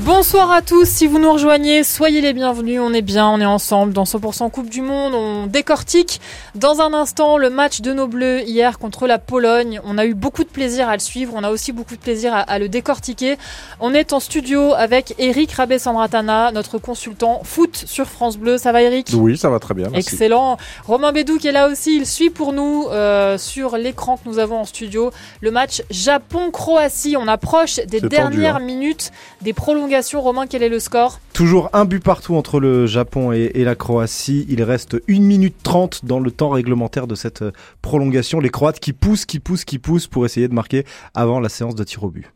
[0.03, 3.45] Bonsoir à tous, si vous nous rejoignez, soyez les bienvenus, on est bien, on est
[3.45, 6.19] ensemble dans 100% Coupe du Monde, on décortique
[6.55, 10.15] dans un instant le match de nos Bleus hier contre la Pologne, on a eu
[10.15, 12.67] beaucoup de plaisir à le suivre, on a aussi beaucoup de plaisir à, à le
[12.67, 13.37] décortiquer.
[13.79, 18.81] On est en studio avec Eric Rabé-Sambratana, notre consultant foot sur France Bleu, ça va
[18.81, 19.11] Eric?
[19.13, 19.89] Oui, ça va très bien.
[19.91, 20.15] Merci.
[20.15, 20.57] Excellent.
[20.83, 24.39] Romain Bédou qui est là aussi, il suit pour nous euh, sur l'écran que nous
[24.39, 25.11] avons en studio
[25.41, 27.17] le match Japon-Croatie.
[27.17, 29.11] On approche des dernières tendu, minutes
[29.43, 29.90] des prolongations.
[30.13, 31.19] Romain, quel est le score?
[31.33, 34.45] Toujours un but partout entre le Japon et, et la Croatie.
[34.47, 37.51] Il reste 1 minute 30 dans le temps réglementaire de cette euh,
[37.81, 38.39] prolongation.
[38.39, 41.75] Les Croates qui poussent, qui poussent, qui poussent pour essayer de marquer avant la séance
[41.75, 42.31] de tir au but.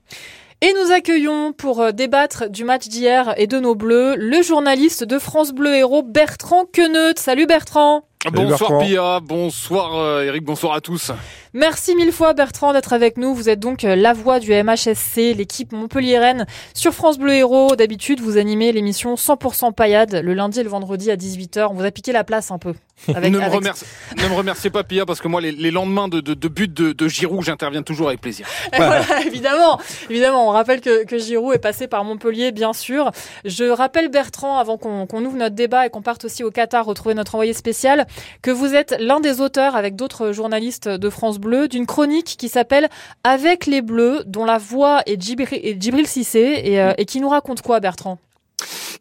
[0.62, 5.04] Et nous accueillons pour euh, débattre du match d'hier et de nos Bleus le journaliste
[5.04, 7.14] de France Bleu Héros Bertrand Queneut.
[7.16, 8.86] Salut Bertrand Bonsoir Bertrand.
[8.86, 11.12] Pia, bonsoir euh, Eric, bonsoir à tous.
[11.54, 13.34] Merci mille fois Bertrand d'être avec nous.
[13.34, 17.76] Vous êtes donc euh, la voix du MHSC, l'équipe Montpelliéraine sur France Bleu Héros.
[17.76, 21.68] D'habitude, vous animez l'émission 100% paillade le lundi et le vendredi à 18h.
[21.70, 22.74] On vous a piqué la place un peu.
[23.14, 23.86] Avec, ne, me avec- remercie-
[24.18, 26.74] ne me remerciez pas Pia parce que moi les, les lendemains de, de, de but
[26.74, 28.48] de, de Giroud, j'interviens toujours avec plaisir.
[28.76, 33.12] Voilà, évidemment, évidemment, on rappelle que, que Giroud est passé par Montpellier, bien sûr.
[33.44, 36.86] Je rappelle Bertrand, avant qu'on qu'on ouvre notre débat et qu'on parte aussi au Qatar
[36.86, 38.08] retrouver notre envoyé spécial,
[38.42, 42.50] que vous êtes l'un des auteurs avec d'autres journalistes de France Bleu d'une chronique qui
[42.50, 42.90] s'appelle
[43.24, 47.62] Avec les Bleus, dont la voix est Djibril Cissé et, euh, et qui nous raconte
[47.62, 48.18] quoi Bertrand?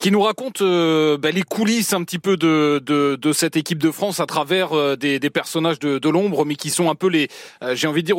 [0.04, 3.78] Qui nous raconte euh, bah, les coulisses un petit peu de, de, de, cette équipe
[3.78, 6.94] de France à travers euh, des, des, personnages de, de l'ombre, mais qui sont un
[6.94, 7.28] peu les,
[7.62, 8.16] euh, j'ai envie de dire,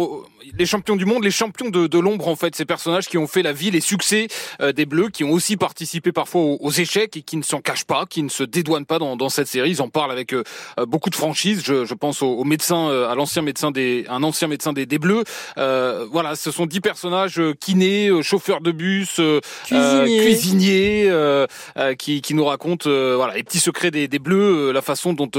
[0.57, 3.27] les champions du monde, les champions de, de l'ombre en fait, ces personnages qui ont
[3.27, 4.29] fait la vie, les succès
[4.75, 8.05] des Bleus, qui ont aussi participé parfois aux, échecs et qui ne s'en cachent pas,
[8.09, 9.69] qui ne se dédouanent pas dans, dans cette série.
[9.69, 10.35] Ils en parlent avec
[10.87, 11.61] beaucoup de franchise.
[11.63, 14.97] Je, je pense au, au médecin, à l'ancien médecin des, un ancien médecin des, des
[14.97, 15.23] Bleus.
[15.55, 19.21] voilà, ce sont dix personnages kinés, chauffeurs de bus,
[19.65, 20.19] cuisiniers.
[20.19, 21.09] cuisiniers
[21.74, 24.81] euh, qui, qui, nous raconte euh, voilà les petits secrets des, des Bleus, euh, la
[24.81, 25.29] façon dont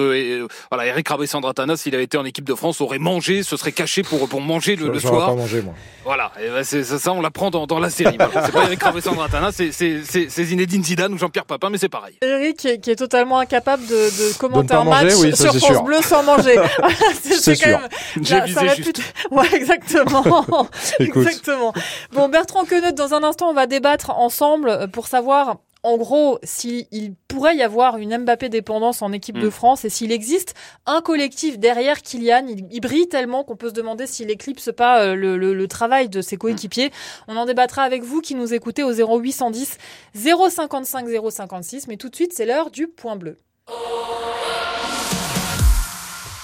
[0.70, 4.02] voilà Eric Rabessandratana, s'il avait été en équipe de France, aurait mangé, se serait caché
[4.02, 5.28] pour pour manger le, le soir.
[5.28, 5.72] Pas mangé, moi.
[6.04, 8.18] Voilà, et ben c'est ça, on l'apprend dans, dans la série.
[8.44, 12.16] c'est pas Eric Rabessandratana, c'est c'est Zinedine Zidane ou Jean-Pierre Papin, mais c'est pareil.
[12.20, 15.62] Eric qui est, qui est, totalement incapable de, de commenter un match oui, sur France
[15.62, 15.82] sûr.
[15.82, 16.56] Bleu sans manger.
[17.22, 17.88] c'est quand même.
[18.20, 19.02] J'ai visé juste.
[19.30, 20.68] Ouais, exactement.
[21.00, 21.72] exactement.
[22.12, 27.14] Bon, Bertrand Queneut, dans un instant, on va débattre ensemble pour savoir en gros, s'il
[27.28, 29.52] pourrait y avoir une Mbappé dépendance en équipe de mm.
[29.52, 34.08] France et s'il existe un collectif derrière Kylian, il, brille tellement qu'on peut se demander
[34.08, 36.90] s'il éclipse pas euh, le, travail de ses coéquipiers.
[37.28, 39.78] On en débattra avec vous qui nous écoutez au 0810
[40.14, 41.86] 055 056.
[41.86, 43.38] Mais tout de suite, c'est l'heure du point bleu.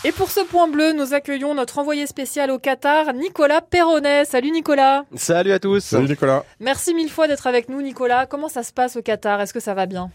[0.04, 4.24] Et pour ce point bleu, nous accueillons notre envoyé spécial au Qatar, Nicolas Perronnet.
[4.24, 5.04] Salut Nicolas.
[5.14, 5.78] Salut à tous.
[5.78, 6.44] Salut Nicolas.
[6.58, 8.26] Merci mille fois d'être avec nous Nicolas.
[8.26, 9.40] Comment ça se passe au Qatar?
[9.40, 10.10] Est-ce que ça va bien?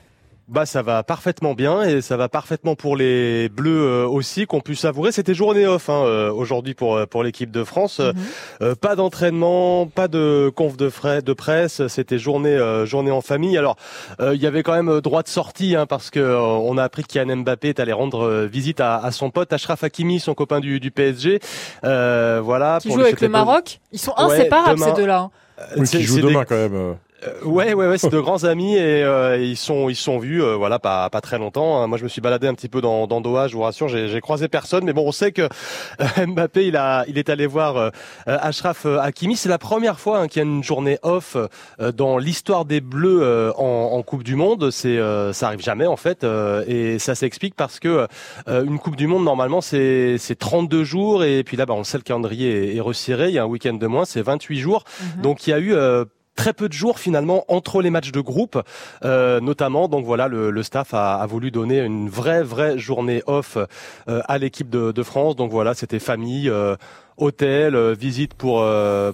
[0.48, 4.62] Bah ça va parfaitement bien et ça va parfaitement pour les Bleus euh, aussi qu'on
[4.62, 5.12] pu savourer.
[5.12, 8.00] C'était journée off hein, euh, aujourd'hui pour euh, pour l'équipe de France.
[8.00, 8.76] Mhm.
[8.76, 11.86] pas d'entraînement, pas de conf de frais de presse.
[11.88, 13.58] C'était journée journée en famille.
[13.58, 13.76] Alors
[14.22, 17.44] il y avait quand même droit de sortie hein, parce que on a appris qu'Yann
[17.44, 20.92] Mbappé est allé rendre visite à, à, son pote Ashraf Hakimi, son copain du, du
[20.92, 21.40] PSG.
[21.84, 22.80] voilà.
[22.82, 23.80] Qui joue avec le Maroc.
[23.92, 25.30] Ils sont inséparables ces deux-là.
[25.76, 25.84] Hein.
[25.84, 26.96] qui jouent demain quand même.
[27.26, 30.44] Euh, ouais, ouais, ouais, c'est de grands amis et euh, ils sont, ils sont vus,
[30.44, 31.82] euh, voilà, pas, pas très longtemps.
[31.82, 31.88] Hein.
[31.88, 34.22] Moi, je me suis baladé un petit peu dans, dans Doha, je vous rassure, j'ai
[34.22, 35.50] croisé personne, mais bon, on sait que
[36.26, 37.92] Mbappé, il a, il est allé voir
[38.28, 39.36] Ashraf Hakimi.
[39.36, 41.38] C'est la première fois hein, qu'il y a une journée off
[41.80, 44.70] dans l'histoire des Bleus en, en, Coupe du Monde.
[44.72, 45.00] C'est,
[45.34, 46.26] ça arrive jamais en fait,
[46.68, 48.08] et ça s'explique parce que
[48.48, 51.84] une Coupe du Monde normalement c'est, c'est 32 jours et puis là, bah, on le
[51.84, 53.30] sait, le calendrier est, est resserré.
[53.30, 54.84] Il y a un week-end de moins, c'est 28 jours.
[55.18, 55.22] Mhm.
[55.24, 55.76] Donc il y a eu
[56.38, 58.62] très peu de jours finalement entre les matchs de groupe,
[59.04, 59.90] euh, notamment.
[59.90, 64.70] Donc voilà, le, staff a, voulu donner une vraie vraie journée off euh, à l'équipe
[64.70, 65.36] de, France.
[65.36, 66.50] Donc voilà, c'était famille.
[66.50, 66.78] Euh,
[67.20, 68.64] hôtel, visite pour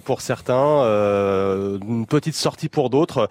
[0.04, 3.30] pour certains, une petite sortie pour d'autres.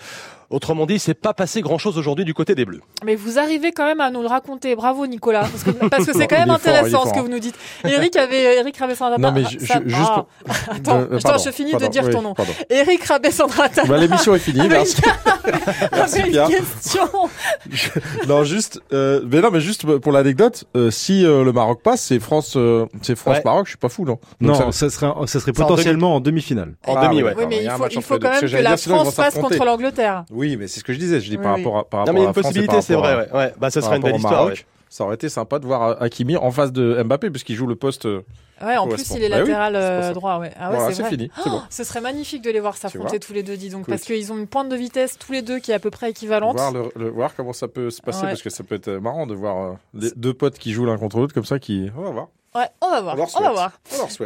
[0.54, 2.82] Autrement dit, c'est pas passé grand-chose aujourd'hui du côté des Bleus.
[3.04, 4.76] Mais vous arrivez quand même à nous le raconter.
[4.76, 5.48] Bravo Nicolas,
[5.90, 7.56] parce que c'est quand même intéressant ce que vous nous dites.
[7.84, 9.18] Eric avait Eric Rabessandra.
[9.18, 10.26] Non mais juste ah.
[10.70, 12.36] attends, attends, je finis de dire ton nom.
[12.70, 13.70] Eric Rabessandra.
[13.88, 14.68] Bah, l'émission est finie.
[14.68, 15.02] Merci.
[15.92, 16.48] merci Pierre.
[16.48, 17.10] question.
[18.28, 22.02] non juste, euh, mais non mais juste pour l'anecdote, euh, si euh, le Maroc passe,
[22.02, 23.66] c'est France, euh, c'est France Maroc.
[23.66, 24.20] Je suis pas fou non?
[24.40, 26.76] non, ça serait, ça serait potentiellement en demi-finale.
[26.86, 27.34] En demi, ouais.
[27.36, 30.26] Oui, mais il faut, il faut quand même que la France passe contre l'Angleterre.
[30.44, 31.22] Oui, mais c'est ce que je disais.
[31.22, 32.96] Je dis par rapport à par rapport Non, mais il y a une possibilité, c'est
[32.96, 33.16] vrai.
[33.16, 33.32] Ouais.
[33.32, 33.54] ouais.
[33.58, 34.52] Bah, ça serait une belle histoire.
[34.90, 38.06] Ça aurait été sympa de voir Hakimi en face de Mbappé puisqu'il joue le poste.
[38.06, 38.22] Euh,
[38.62, 40.38] ouais, en plus il est bah latéral euh, droit.
[40.38, 40.52] Ouais.
[40.56, 41.32] Ah ouais, c'est fini.
[41.48, 44.32] Oh, ce serait magnifique de les voir s'affronter tous les deux, dis donc, parce qu'ils
[44.32, 46.58] ont une pointe de vitesse tous les deux qui est à peu près équivalente.
[46.58, 49.34] Voir, le, voir comment ça peut se passer parce que ça peut être marrant de
[49.34, 51.58] voir euh, les deux potes qui jouent l'un contre l'autre comme ça.
[51.58, 52.28] Qui, on va voir.
[52.56, 53.16] Ouais, on va voir.
[53.36, 53.72] On, va voir.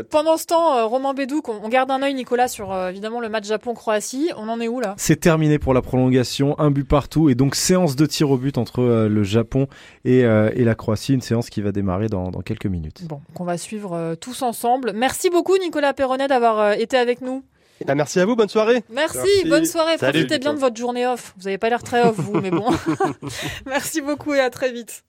[0.10, 3.30] Pendant ce temps, euh, Romain Bédouc, on, garde un œil, Nicolas, sur euh, évidemment le
[3.30, 4.32] match Japon-Croatie.
[4.36, 4.96] On en est où là?
[4.98, 8.58] C'est terminé pour la prolongation, un but partout et donc séance de tir au but
[8.58, 9.68] entre euh, le Japon
[10.04, 13.06] et, et, la Croatie, une séance qui va démarrer dans, dans quelques minutes.
[13.06, 14.92] Bon, qu'on va suivre tous ensemble.
[14.94, 17.44] Merci beaucoup, Nicolas Perronnet, d'avoir été avec nous.
[17.80, 18.84] Eh ben, merci à vous, bonne soirée.
[18.90, 19.98] Merci, bonne soirée.
[19.98, 21.34] Profitez bien de votre journée off.
[21.38, 22.70] Vous n'avez pas l'air très off, vous, mais bon.
[23.66, 25.04] merci beaucoup et à très vite.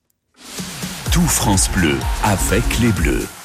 [1.19, 3.38] Tout France Bleu avec les Bleus.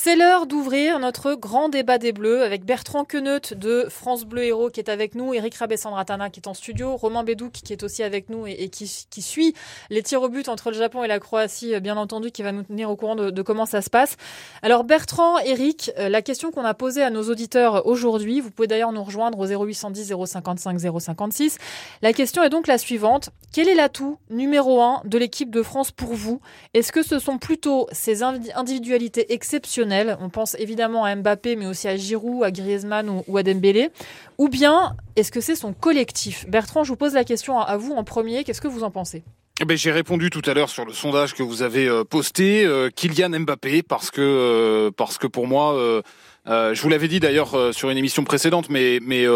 [0.00, 4.70] C'est l'heure d'ouvrir notre grand débat des Bleus avec Bertrand Queneut de France Bleu Héros
[4.70, 8.04] qui est avec nous, Eric Rabessandratana qui est en studio, Romain Bédouc qui est aussi
[8.04, 9.54] avec nous et, qui, suit
[9.90, 12.52] les tirs au but entre le Japon et la Croatie, euh, bien entendu, qui va
[12.52, 14.16] nous tenir au courant de, comment ça se passe.
[14.62, 18.68] Alors Bertrand, Eric, euh, la question qu'on a posée à nos auditeurs aujourd'hui, vous pouvez
[18.68, 21.58] d'ailleurs nous rejoindre au 0810 055 056.
[22.02, 23.30] La question est donc la suivante.
[23.52, 26.40] Quel est l'atout numéro un de l'équipe de France pour vous?
[26.72, 29.87] Est-ce que ce sont plutôt ces individualités exceptionnelles
[30.20, 33.90] on pense évidemment à Mbappé, mais aussi à Giroud, à Griezmann ou, à Dembélé.
[34.38, 36.48] Ou bien, est-ce que c'est son collectif?
[36.48, 38.44] Bertrand, je vous pose la question à, vous en premier.
[38.44, 39.22] Qu'est-ce que vous en pensez?
[39.60, 42.64] Eh ben, j'ai répondu tout à l'heure sur le sondage que vous avez euh, posté,
[42.64, 46.02] euh, Kylian Mbappé, parce que euh, parce que pour moi, euh,
[46.46, 49.26] je vous l'avais dit d'ailleurs sur une émission précédente, mais mais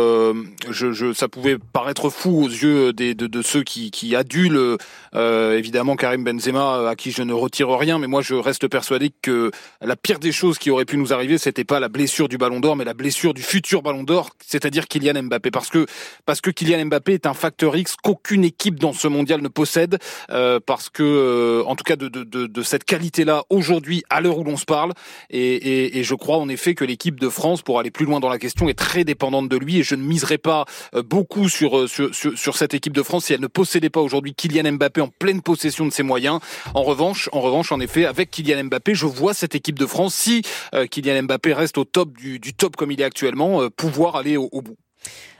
[1.14, 4.78] ça pouvait paraître fou aux yeux de, de ceux qui, qui adulent
[5.14, 9.10] euh, évidemment Karim Benzema, à qui je ne retire rien, mais moi je reste persuadé
[9.22, 12.38] que la pire des choses qui aurait pu nous arriver, c'était pas la blessure du
[12.38, 15.86] Ballon d'Or, mais la blessure du futur Ballon d'Or, c'est-à-dire Kylian Mbappé, parce que
[16.24, 19.98] parce que Kylian Mbappé est un facteur X qu'aucune équipe dans ce mondial ne possède,
[20.30, 24.20] euh, parce que euh, en tout cas de, de, de, de cette qualité-là aujourd'hui, à
[24.20, 24.92] l'heure où l'on se parle,
[25.30, 28.20] et, et, et je crois en effet que l'équipe de France, pour aller plus loin
[28.20, 31.44] dans la question, est très dépendante de lui, et je ne miserai pas euh, beaucoup
[31.44, 34.72] euh, sur, sur, sur cette équipe de France si elle ne possédait pas aujourd'hui Kylian
[34.72, 36.40] Mbappé en pleine possession de ses moyens.
[36.74, 40.14] En revanche, en revanche, en effet, avec Kylian Mbappé, je vois cette équipe de France,
[40.14, 40.42] si
[40.74, 44.36] euh, Kylian Mbappé reste au top du, top comme il est actuellement, euh, pouvoir aller
[44.36, 44.76] au, bout.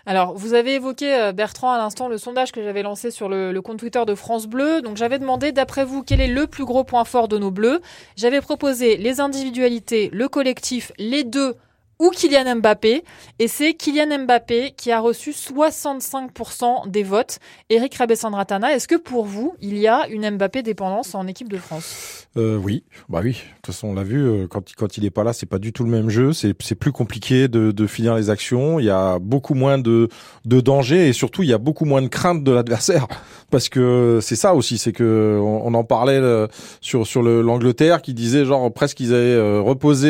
[0.04, 3.58] Alors, vous avez évoqué, euh, Bertrand, à l'instant, le sondage que j'avais lancé sur le
[3.60, 4.82] compte Twitter de France Bleu.
[4.82, 7.80] Donc, j'avais demandé, d'après vous, quel est le plus gros point fort de nos Bleus?
[8.16, 11.54] J'avais proposé les individualités, le collectif, les deux
[12.02, 13.04] ou Kylian Mbappé.
[13.38, 17.38] Et c'est Kylian Mbappé qui a reçu 65% des votes.
[17.70, 21.58] Eric Rabessandratana, est-ce que pour vous, il y a une Mbappé dépendance en équipe de
[21.58, 22.26] France?
[22.36, 23.32] Euh, oui, bah oui.
[23.32, 24.18] De toute façon, on l'a vu.
[24.26, 26.32] euh, Quand il- quand il est pas là, c'est pas du tout le même jeu.
[26.32, 28.78] C'est plus compliqué de, de finir les actions.
[28.80, 30.08] Il y a beaucoup moins de
[30.44, 33.06] de danger et surtout il y a beaucoup moins de crainte de l'adversaire
[33.50, 34.78] parce que c'est ça aussi.
[34.78, 36.46] C'est que on, en parlait euh,
[36.80, 40.08] sur sur le- l'Angleterre qui disait genre presque qu'ils avaient euh, reposé.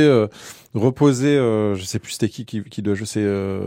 [0.75, 3.61] Reposé euh, je sais plus c'était qui qui, qui doit je sais euh,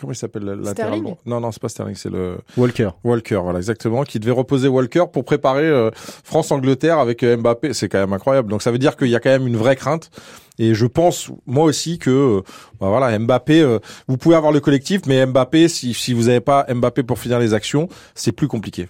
[0.00, 2.90] comment il s'appelle la- latéral Sterling droit non non c'est pas Sterling c'est le Walker.
[3.04, 5.90] Walker, voilà exactement, qui devait reposer Walker pour préparer euh,
[6.24, 7.72] France-Angleterre avec euh, Mbappé.
[7.72, 8.48] C'est quand même incroyable.
[8.50, 10.10] Donc ça veut dire qu'il y a quand même une vraie crainte.
[10.58, 12.40] Et je pense, moi aussi, que euh,
[12.80, 16.40] bah voilà, Mbappé, euh, vous pouvez avoir le collectif, mais Mbappé, si, si vous n'avez
[16.40, 18.88] pas Mbappé pour finir les actions, c'est plus compliqué.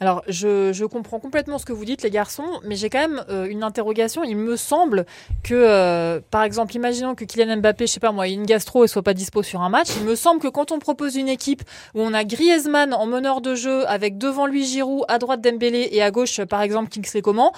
[0.00, 3.24] Alors, je, je comprends complètement ce que vous dites, les garçons, mais j'ai quand même
[3.28, 4.24] euh, une interrogation.
[4.24, 5.06] Il me semble
[5.42, 8.84] que, euh, par exemple, imaginons que Kylian Mbappé, je sais pas moi, ait une gastro
[8.84, 9.88] et soit pas dispo sur un match.
[9.96, 11.62] Il me semble que quand on propose une équipe
[11.94, 15.88] où on a Griezmann en meneur de jeu, avec devant lui Giroud, à droite Dembélé
[15.92, 17.50] et à gauche, par exemple, Kingsley Coman,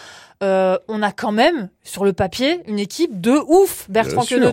[0.42, 4.24] euh, on a quand même, sur le papier, une équipe de ouf, Bertrand.
[4.24, 4.52] Queneut.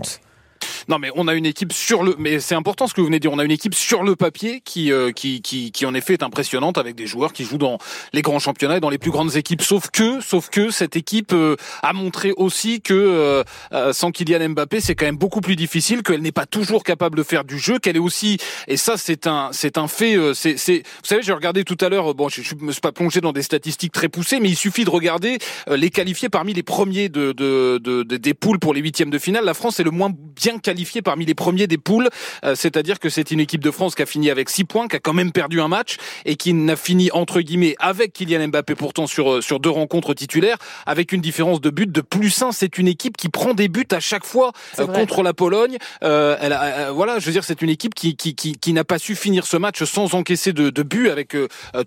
[0.88, 3.19] Non, mais on a une équipe sur le, mais c'est important ce que vous venez
[3.19, 3.32] de dire.
[3.34, 6.23] On a une équipe sur le papier qui, euh, qui, qui, qui en effet est
[6.23, 7.78] impressionnante avec des joueurs qui jouent dans
[8.13, 9.62] les grands championnats et dans les plus grandes équipes.
[9.62, 14.49] Sauf que, sauf que cette équipe euh, a montré aussi que euh, euh, sans Kylian
[14.49, 17.58] Mbappé, c'est quand même beaucoup plus difficile, qu'elle n'est pas toujours capable de faire du
[17.60, 20.15] jeu, qu'elle est aussi, et ça c'est un, c'est un fait.
[20.15, 22.13] euh, c'est, c'est, vous savez, j'ai regardé tout à l'heure.
[22.15, 24.86] Bon, je, je me suis pas plongé dans des statistiques très poussées, mais il suffit
[24.86, 25.38] de regarder
[25.69, 29.17] euh, les qualifiés parmi les premiers de, de, de- des poules pour les huitièmes de
[29.19, 29.45] finale.
[29.45, 32.10] La France est le moins bien qualifiée parmi les premiers des poules,
[32.44, 34.96] euh, c'est-à-dire que c'est une équipe de France qui a fini avec six points, qui
[34.96, 38.76] a quand même perdu un match et qui n'a fini entre guillemets avec Kylian Mbappé
[38.76, 42.52] pourtant sur euh, sur deux rencontres titulaires, avec une différence de but de plus un.
[42.52, 45.78] C'est une équipe qui prend des buts à chaque fois euh, contre la Pologne.
[46.04, 48.84] Euh, elle a, voilà, je veux dire, c'est une équipe qui qui qui, qui n'a
[48.84, 51.36] pas su finir ce match sans encaisser de, de buts avec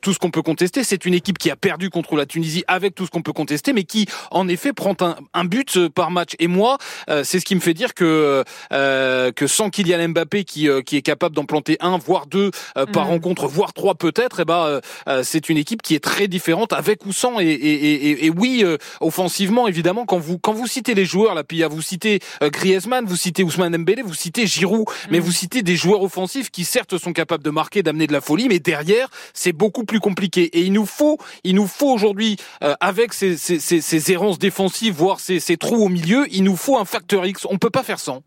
[0.03, 0.85] tout ce qu'on peut contester.
[0.85, 3.73] C'est une équipe qui a perdu contre la Tunisie avec tout ce qu'on peut contester,
[3.73, 6.33] mais qui en effet prend un, un but par match.
[6.39, 6.79] Et moi,
[7.23, 10.97] c'est ce qui me fait dire que euh, que sans Kylian Mbappé qui euh, qui
[10.97, 13.11] est capable d'en planter un voire deux euh, par Mhm.
[13.13, 16.73] rencontre, voire trois peut-être, et ben euh, euh, c'est une équipe qui est très différente
[16.73, 17.39] avec ou sans.
[17.41, 21.35] Et, et, et, et- oui, euh, offensivement évidemment, quand vous quand vous citez les joueurs,
[21.35, 25.25] là, puis vous citez euh, Griezmann, vous citez Ousmane Dembélé, vous citez Giroud, mais Mhm.
[25.25, 28.49] vous citez des joueurs offensifs qui certes sont capables de marquer, d'amener de la folie,
[28.49, 30.45] mais derrière c'est beaucoup plus compliqué.
[30.57, 34.39] Et il nous faut il nous faut aujourd'hui euh, avec ces, ces, ces, ces errances
[34.39, 37.47] défensives, voire ces, ces trous au milieu, il nous faut un facteur X.
[37.51, 38.23] On peut pas faire sans.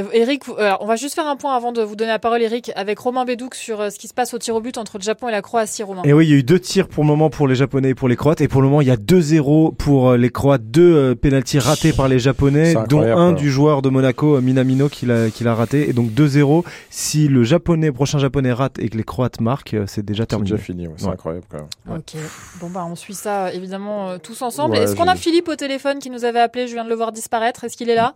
[0.00, 2.42] Euh, Eric, alors, on va juste faire un point avant de vous donner la parole,
[2.42, 4.98] Eric, avec Romain Bédouc sur euh, ce qui se passe au tir au but entre
[4.98, 6.02] le Japon et la Croatie, Romain.
[6.04, 7.94] Et oui, il y a eu deux tirs pour le moment pour les Japonais et
[7.94, 8.40] pour les Croates.
[8.40, 10.68] Et pour le moment, il y a 2-0 pour euh, les Croates.
[10.68, 15.06] Deux pénaltys ratés par les Japonais, C'est dont un du joueur de Monaco, Minamino, qui
[15.06, 15.88] l'a raté.
[15.88, 16.64] Et donc 2-0.
[16.90, 20.50] Si le Japonais, prochain Japonais rate et que les Croates marquent, c'est déjà C'est terminé.
[20.50, 20.88] déjà fini.
[20.88, 21.12] ouais, c'est Ouais.
[21.12, 21.98] incroyable quand même.
[21.98, 22.14] Ok.
[22.60, 24.74] Bon bah on suit ça évidemment tous ensemble.
[24.74, 26.66] Ouais, Est-ce qu'on a Philippe au téléphone qui nous avait appelé?
[26.66, 27.62] Je viens de le voir disparaître.
[27.62, 28.14] Est-ce qu'il est là?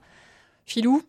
[0.66, 1.02] Philou?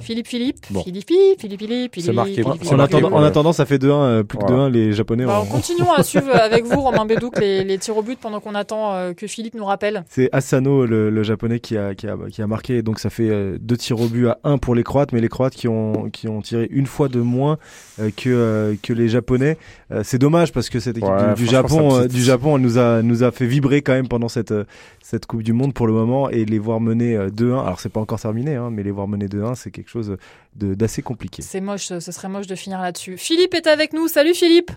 [0.00, 0.82] Philippe Philippe Bon.
[0.82, 2.76] Philippe Philippe Philippe Philippe C'est marqué, Philippe, En, Philippe.
[2.76, 4.68] marqué, attendant, en attendant, ça fait 2-1, euh, plus que Voilà.
[4.68, 5.24] 2-1, les Japonais.
[5.24, 8.18] Bah, ont- on continuons à suivre avec vous Romain Bédouc les, les tirs au but
[8.18, 10.04] pendant qu'on attend euh, que Philippe nous rappelle.
[10.08, 12.82] C'est Asano, le, le japonais, qui a, qui, a, qui a marqué.
[12.82, 15.28] Donc ça fait euh, deux tirs au but à un pour les Croates, mais les
[15.28, 17.58] Croates qui ont, qui ont tiré une fois de moins
[18.00, 19.56] euh, que, euh, que les Japonais.
[19.90, 22.62] Euh, c'est dommage parce que cette équipe Ouais, du, du Japon, euh, du Japon, elle
[22.62, 24.64] nous a, nous a fait vibrer quand même pendant cette, euh,
[25.02, 27.60] cette Coupe du Monde pour le moment et les voir mener euh, 2-1.
[27.64, 30.16] Alors c'est pas encore terminé, hein, mais les voir mener 2-1, c'est quelque chose
[30.54, 31.42] de- d'assez compliqué.
[31.42, 33.16] C'est moche, ce serait moche de finir là-dessus.
[33.18, 34.08] Philippe est avec nous.
[34.08, 34.70] Salut Philippe.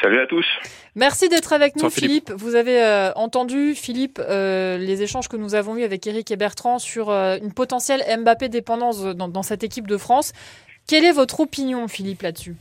[0.00, 0.46] Salut à tous.
[0.94, 2.30] Merci d'être avec nous, Philippe.
[2.30, 6.36] Vous avez euh, entendu, Philippe, euh, les échanges que nous avons eus avec Eric et
[6.36, 10.32] Bertrand sur euh, une potentielle Mbappé dépendance dans, dans cette équipe de France.
[10.86, 12.54] Quelle est votre opinion, Philippe, là-dessus?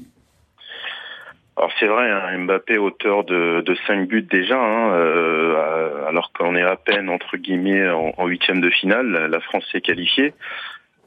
[1.57, 6.55] Alors c'est vrai, hein, Mbappé auteur de, de 5 buts déjà, hein, euh, alors qu'on
[6.55, 10.33] est à peine entre guillemets en en huitième de finale, la France s'est qualifiée.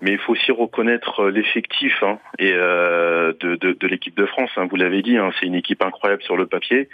[0.03, 4.27] Mais il faut aussi reconnaître euh, l'effectif hein, et euh, de, de, de l'équipe de
[4.27, 4.51] France.
[4.57, 6.89] hein, vous l'avez dit, hein, c'est une équipe incroyable sur le papier.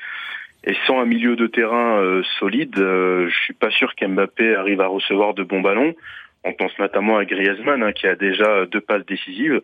[0.64, 4.80] Et sans un milieu de terrain euh, solide, euh, je suis pas sûr qu'Mbappé arrive
[4.80, 5.94] à recevoir de bons ballons.
[6.42, 9.62] On pense notamment à Griezmann hein, qui a déjà deux passes décisives.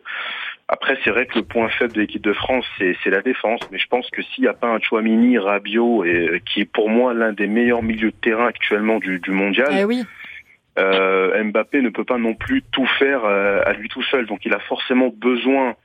[0.67, 3.61] Après, c'est vrai que le point faible de l'équipe de France, c'est la défense.
[3.71, 6.89] Mais je pense que s'il n'y a pas un Chouamini, Rabiot, et, qui est pour
[6.89, 10.03] moi l'un des meilleurs milieux de terrain actuellement du, du mondial, Eh oui.
[10.79, 14.25] Euh, Mbappé ne peut pas non plus tout faire euh, à lui tout seul.
[14.25, 15.75] Donc il a forcément besoin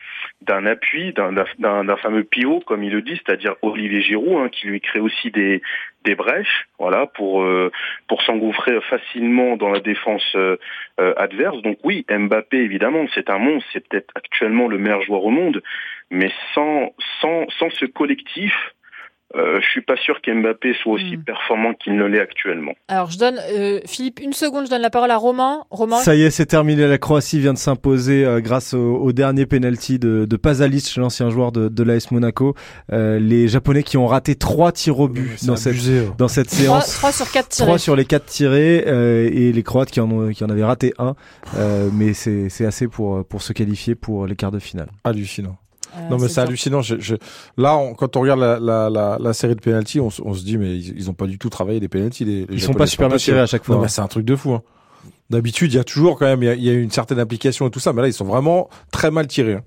[0.43, 4.81] d'un appui, d'un- fameux pivot, comme il le dit, c'est-à-dire Olivier Giroud, hein, qui lui
[4.81, 5.63] crée aussi des,
[6.17, 7.71] brèches, voilà, pour euh,
[8.09, 10.57] pour s'engouffrer facilement dans la défense euh,
[10.97, 11.61] adverse.
[11.61, 15.63] Donc oui, Mbappé évidemment, c'est un monstre, c'est peut-être actuellement le meilleur joueur au monde,
[16.11, 18.55] mais sans sans sans ce collectif.
[19.37, 22.73] Euh, je suis pas sûr qu'Mbappé soit aussi performant qu'il ne l'est actuellement.
[22.89, 25.65] Alors, je donne, euh, Philippe, une seconde, je donne la parole à Romain.
[25.71, 26.87] Romain, Ça y est, c'est terminé.
[26.87, 31.29] La Croatie vient de s'imposer euh, grâce au, au dernier penalty de, de Pasalic, l'ancien
[31.29, 32.55] joueur de, de l'AS Monaco.
[32.91, 36.09] Euh, les Japonais qui ont raté trois tirs au but dans cette, abusé, ouais.
[36.17, 36.95] dans cette séance.
[36.95, 37.67] trois sur quatre tirés.
[37.67, 40.65] Trois sur les quatre tirés euh, et les Croates qui en, ont, qui en avaient
[40.65, 41.15] raté un.
[41.59, 44.89] Euh, mais c'est c'est assez pour, pour se qualifier pour les quarts de finale.
[45.05, 45.59] Hallucinant.
[45.97, 46.83] Euh, non mais c'est hallucinant.
[46.83, 47.15] Je, je-
[47.57, 50.45] Là, on- quand on regarde la, la, la, la série de penalty, on, on se
[50.45, 52.25] dit mais ils, ils ont pas du tout travaillé les penalty.
[52.25, 53.85] Les, les Ils sont pas super tirés à chaque fois, Non, hein.
[53.85, 54.53] mais c'est un truc de fou.
[54.53, 54.63] hein.
[55.31, 57.71] D'habitude, il y a toujours quand même, il y y a une certaine application et
[57.71, 59.55] tout ça, mais là, ils sont vraiment très mal tirés.
[59.55, 59.63] hein.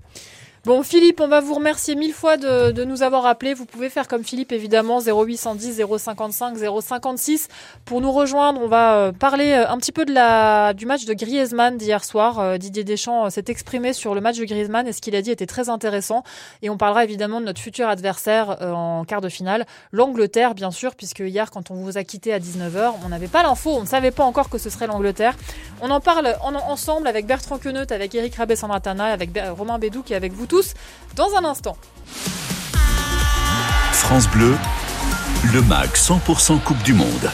[0.64, 3.52] Bon, Philippe, on va vous remercier mille fois de, nous avoir appelés.
[3.52, 7.48] Vous pouvez faire comme Philippe, évidemment, 0810 055 056
[7.84, 8.60] pour nous rejoindre.
[8.62, 12.04] On va euh, parler euh, un petit peu de la, du match de Griezmann d'hier
[12.04, 12.38] soir.
[12.38, 15.32] Euh, Didier Deschamps s'est exprimé sur le match de Griezmann et ce qu'il a dit
[15.32, 16.22] était très intéressant.
[16.62, 20.94] Et on parlera évidemment de notre futur adversaire en quart de finale, l'Angleterre, bien sûr,
[20.94, 23.86] puisque hier, quand on vous a quitté à 19h, on n'avait pas l'info, on ne
[23.86, 25.34] savait pas encore que ce serait l'Angleterre.
[25.80, 30.12] On en parle en- ensemble avec Bertrand Queneut, avec Eric Rabé-Sandratana, avec Romain Bédou qui
[30.12, 30.74] est avec vous tous
[31.16, 31.78] dans un instant.
[33.94, 34.54] France Bleu,
[35.50, 37.30] le MAG 100% Coupe du Monde.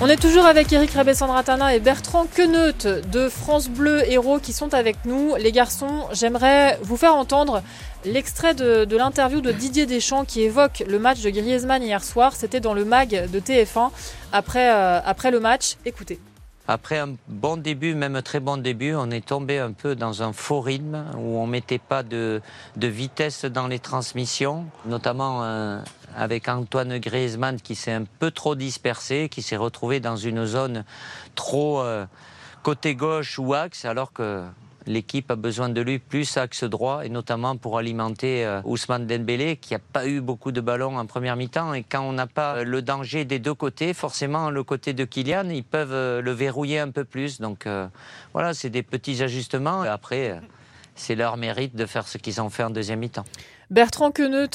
[0.00, 4.72] On est toujours avec Eric Rabé-Sandratana et Bertrand Queneut de France Bleu Héros qui sont
[4.72, 5.34] avec nous.
[5.36, 7.62] Les garçons, j'aimerais vous faire entendre
[8.06, 12.34] l'extrait de, de l'interview de Didier Deschamps qui évoque le match de Griezmann hier soir.
[12.34, 13.90] C'était dans le mag de TF1
[14.32, 15.76] après, euh, après le match.
[15.84, 16.18] Écoutez.
[16.72, 20.22] Après un bon début, même un très bon début, on est tombé un peu dans
[20.22, 22.40] un faux rythme où on mettait pas de,
[22.76, 25.80] de vitesse dans les transmissions, notamment euh,
[26.16, 30.84] avec Antoine Griezmann qui s'est un peu trop dispersé, qui s'est retrouvé dans une zone
[31.34, 32.06] trop euh,
[32.62, 34.44] côté gauche ou axe, alors que
[34.86, 39.56] l'équipe a besoin de lui plus axe droit et notamment pour alimenter euh, Ousmane Dembélé
[39.56, 42.56] qui n'a pas eu beaucoup de ballons en première mi-temps et quand on n'a pas
[42.56, 46.32] euh, le danger des deux côtés, forcément le côté de Kylian, ils peuvent euh, le
[46.32, 47.40] verrouiller un peu plus.
[47.40, 47.66] Donc
[48.32, 49.82] voilà, c'est des petits ajustements.
[49.82, 50.40] Après,
[50.94, 53.24] c'est leur mérite de faire ce qu'ils ont fait en deuxième mi-temps.
[53.70, 54.48] Bertrand Queneut,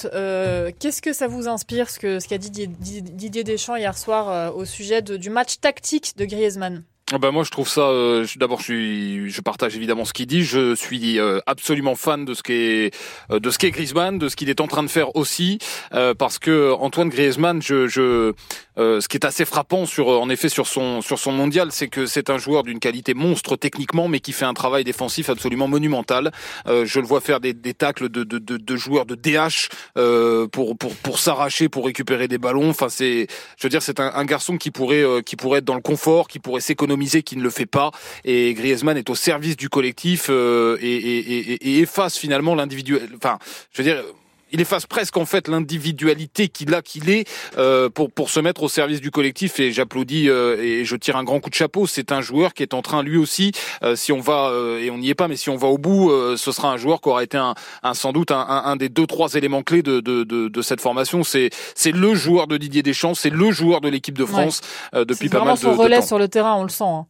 [0.79, 4.65] qu'est-ce que ça vous inspire ce que ce qu'a dit Didier, Deschamps hier soir au
[4.65, 6.83] sujet du match tactique de Griezmann?
[7.13, 7.81] Bah moi je trouve ça.
[7.81, 10.43] euh, D'abord je suis, je partage évidemment ce qu'il dit.
[10.43, 12.89] Je suis euh, absolument fan de ce qu'est
[13.29, 15.59] euh, de ce qu'est Griezmann, de ce qu'il est en train de faire aussi,
[15.93, 18.33] euh, parce que Antoine Griezmann, je, je
[18.77, 21.87] euh, ce qui est assez frappant sur, en effet, sur son sur son mondial, c'est
[21.87, 25.67] que c'est un joueur d'une qualité monstre techniquement, mais qui fait un travail défensif absolument
[25.67, 26.31] monumental.
[26.67, 29.69] Euh, je le vois faire des, des tacles de, de, de, de joueurs de DH
[29.97, 32.69] euh, pour pour pour s'arracher, pour récupérer des ballons.
[32.69, 35.65] Enfin c'est, je veux dire, c'est un, un garçon qui pourrait euh, qui pourrait être
[35.65, 37.91] dans le confort, qui pourrait s'économiser, qui ne le fait pas.
[38.23, 43.09] Et Griezmann est au service du collectif euh, et, et, et, et efface finalement l'individuel.
[43.15, 43.39] Enfin,
[43.71, 44.03] je veux dire
[44.51, 47.27] il efface presque en fait l'individualité qu'il a, qu'il est,
[47.57, 49.59] euh, pour pour se mettre au service du collectif.
[49.59, 51.87] Et j'applaudis euh, et je tire un grand coup de chapeau.
[51.87, 53.51] C'est un joueur qui est en train lui aussi,
[53.83, 55.77] euh, si on va euh, et on n'y est pas, mais si on va au
[55.77, 58.63] bout, euh, ce sera un joueur qui aura été un, un sans doute un, un,
[58.65, 61.23] un des deux trois éléments clés de de, de, de cette formation.
[61.23, 64.61] C'est c'est le joueur de Didier Deschamps, c'est le joueur de l'équipe de France
[64.93, 66.05] euh, depuis pas mal de, son de relais temps.
[66.05, 66.83] sur le terrain, on le sent.
[66.83, 67.05] hein.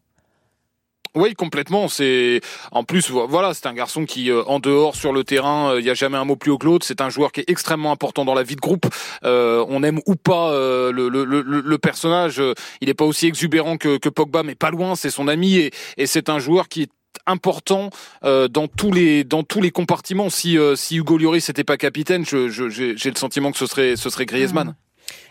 [1.15, 1.87] Oui, complètement.
[1.87, 2.41] C'est
[2.71, 5.85] en plus voilà, c'est un garçon qui euh, en dehors sur le terrain, euh, il
[5.85, 6.85] y a jamais un mot plus haut que l'autre.
[6.85, 8.85] C'est un joueur qui est extrêmement important dans la vie de groupe.
[9.23, 13.05] Euh, on aime ou pas euh, le, le, le, le personnage, euh, il est pas
[13.05, 14.95] aussi exubérant que, que Pogba, mais pas loin.
[14.95, 16.91] C'est son ami et, et c'est un joueur qui est
[17.25, 17.91] important
[18.25, 20.29] euh, dans tous les dans tous les compartiments.
[20.29, 23.57] Si euh, si Hugo Lloris n'était pas capitaine, je, je, j'ai j'ai le sentiment que
[23.57, 24.75] ce serait ce serait Griezmann.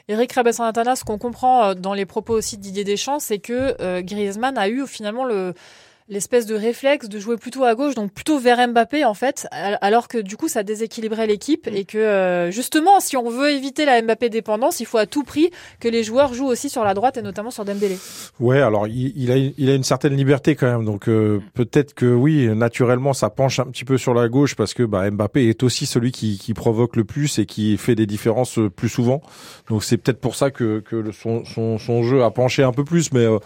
[0.09, 3.77] Eric Rabessantana, ce qu'on comprend euh, dans les propos aussi de Didier Deschamps, c'est que
[3.81, 5.55] euh, Griezmann a eu finalement le
[6.09, 9.79] l'espèce de réflexe de jouer plutôt à gauche, donc plutôt vers Mbappé en fait, al-
[9.81, 13.87] alors que du coup ça déséquilibrait l'équipe et que euh, justement si on veut éviter
[13.87, 15.51] la Mbappé dépendance, il faut à tout prix
[15.81, 17.97] que les joueurs jouent aussi sur la droite et notamment sur Dembélé.
[18.39, 21.95] Ouais, alors il, il a il a une certaine liberté quand même, donc euh, peut-être
[21.95, 25.49] que oui, naturellement ça penche un petit peu sur la gauche parce que bah, Mbappé
[25.49, 28.91] est aussi celui qui, qui provoque le plus et qui fait des différences euh, plus
[28.91, 29.23] souvent.
[29.71, 32.85] Donc c'est peut-être pour ça que que son, son son jeu a penché un peu
[32.85, 33.39] plus, mais euh,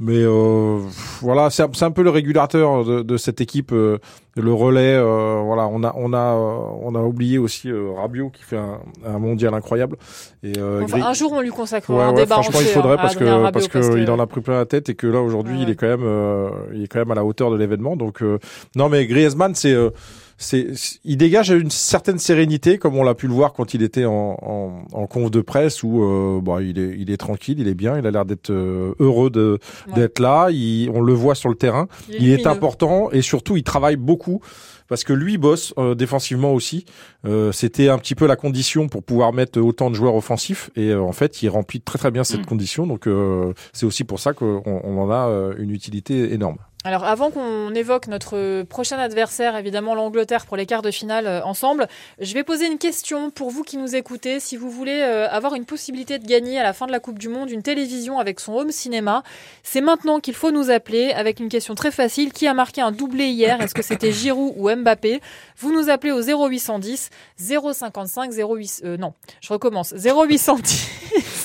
[0.00, 0.80] mais euh,
[1.20, 3.98] voilà, c'est un, peu le régulateur de, de cette équipe, euh,
[4.36, 4.94] le relais.
[4.96, 8.56] euh, voilà, on a on a euh, on a oublié aussi euh, Rabiot qui fait
[8.56, 9.96] un, un mondial incroyable.
[10.42, 12.96] Et euh, Enfin, un jour on lui consacrera Ouais, un ouais, débat franchement, il faudrait
[12.96, 14.94] parce que Rabiot, parce que parce que- il en a pris plein la tête et
[14.96, 17.50] que là aujourd'hui il est quand même euh, il est quand même à la hauteur
[17.52, 17.94] de l'événement.
[17.96, 18.38] Donc euh,
[18.74, 19.90] non mais Griezmann c'est euh,
[20.38, 20.66] c'est
[21.04, 24.36] il dégage une certaine sérénité comme on l'a pu le voir quand il était en
[24.42, 27.74] en, en conf de presse où euh, bah, il est il est tranquille, il est
[27.74, 29.58] bien, il a l'air d'être euh, heureux de
[29.94, 30.48] d'être là.
[30.50, 31.86] Il, on le voit sur le terrain.
[32.08, 32.48] Il est Il est lumineux.
[32.50, 34.40] important et surtout il travaille beaucoup
[34.88, 36.84] parce que lui bosse euh, défensivement aussi.
[37.26, 40.90] Euh, C'était un petit peu la condition pour pouvoir mettre autant de joueurs offensifs et
[40.90, 42.46] euh, en fait il remplit très très bien cette Mm.
[42.46, 42.86] condition.
[42.86, 46.56] Donc euh, c'est aussi pour ça qu'on on en a euh, une utilité énorme.
[46.86, 51.42] Alors avant qu'on évoque notre prochain adversaire, évidemment l'Angleterre pour les quarts de finale euh,
[51.42, 51.88] ensemble,
[52.20, 54.38] je vais poser une question pour vous qui nous écoutez.
[54.38, 57.18] Si vous voulez euh, avoir une possibilité de gagner à la fin de la Coupe
[57.18, 59.22] du Monde une télévision avec son home cinéma,
[59.62, 62.34] c'est maintenant qu'il faut nous appeler avec une question très facile.
[62.34, 65.22] Qui a marqué un doublé hier Est-ce que c'était Giroud ou Mbappé?
[65.56, 67.08] Vous nous appelez au 0810
[67.38, 68.82] 055 08...
[68.84, 69.94] euh, non, je recommence.
[69.94, 71.43] 0810...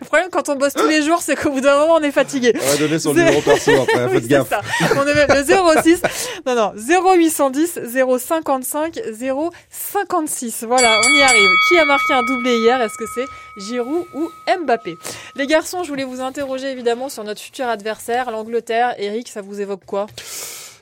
[0.00, 2.10] Le problème quand on bosse tous les jours, c'est qu'au bout d'un moment, on est
[2.12, 2.52] fatigué.
[2.54, 4.48] On va donner son numéro perso après, Oui, faites gaffe.
[4.48, 4.60] ça.
[4.96, 5.44] On est même le
[5.82, 6.02] 06.
[6.46, 7.78] Non, non, 0810
[8.18, 9.00] 055
[9.70, 10.64] 056.
[10.66, 11.50] Voilà, on y arrive.
[11.68, 12.80] Qui a marqué un doublé hier?
[12.80, 13.26] Est-ce que c'est
[13.68, 14.30] Giroud ou
[14.62, 14.96] Mbappé?
[15.34, 18.94] Les garçons, je voulais vous interroger évidemment sur notre futur adversaire, l'Angleterre.
[18.98, 20.06] Eric, ça vous évoque quoi?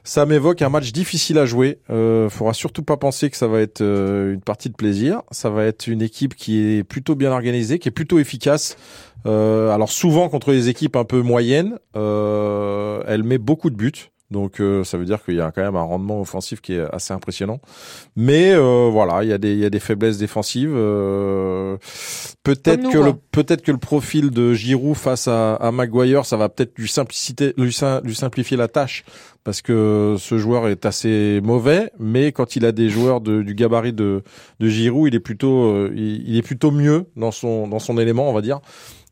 [0.06, 1.78] Ça m'évoque un match difficile à jouer.
[1.88, 5.22] Euh, faudra surtout pas penser que ça va être euh, une partie de plaisir.
[5.30, 8.76] Ça va être une équipe qui est plutôt bien organisée, qui est plutôt efficace.
[9.24, 14.10] Euh, alors souvent contre les équipes un peu moyennes, euh, elle met beaucoup de buts.
[14.34, 16.84] Donc euh, ça veut dire qu'il y a quand même un rendement offensif qui est
[16.92, 17.60] assez impressionnant.
[18.16, 20.74] Mais euh, voilà, il y a des il y a des faiblesses défensives.
[20.74, 21.76] Euh,
[22.42, 26.48] peut-être que le peut-être que le profil de Giroud face à, à Maguire, ça va
[26.48, 29.04] peut-être lui simplifier la tâche
[29.44, 33.54] parce que ce joueur est assez mauvais, mais quand il a des joueurs de, du
[33.54, 34.22] gabarit de,
[34.58, 37.98] de Giroud, il est plutôt, euh, il, il est plutôt mieux dans son, dans son
[37.98, 38.60] élément, on va dire.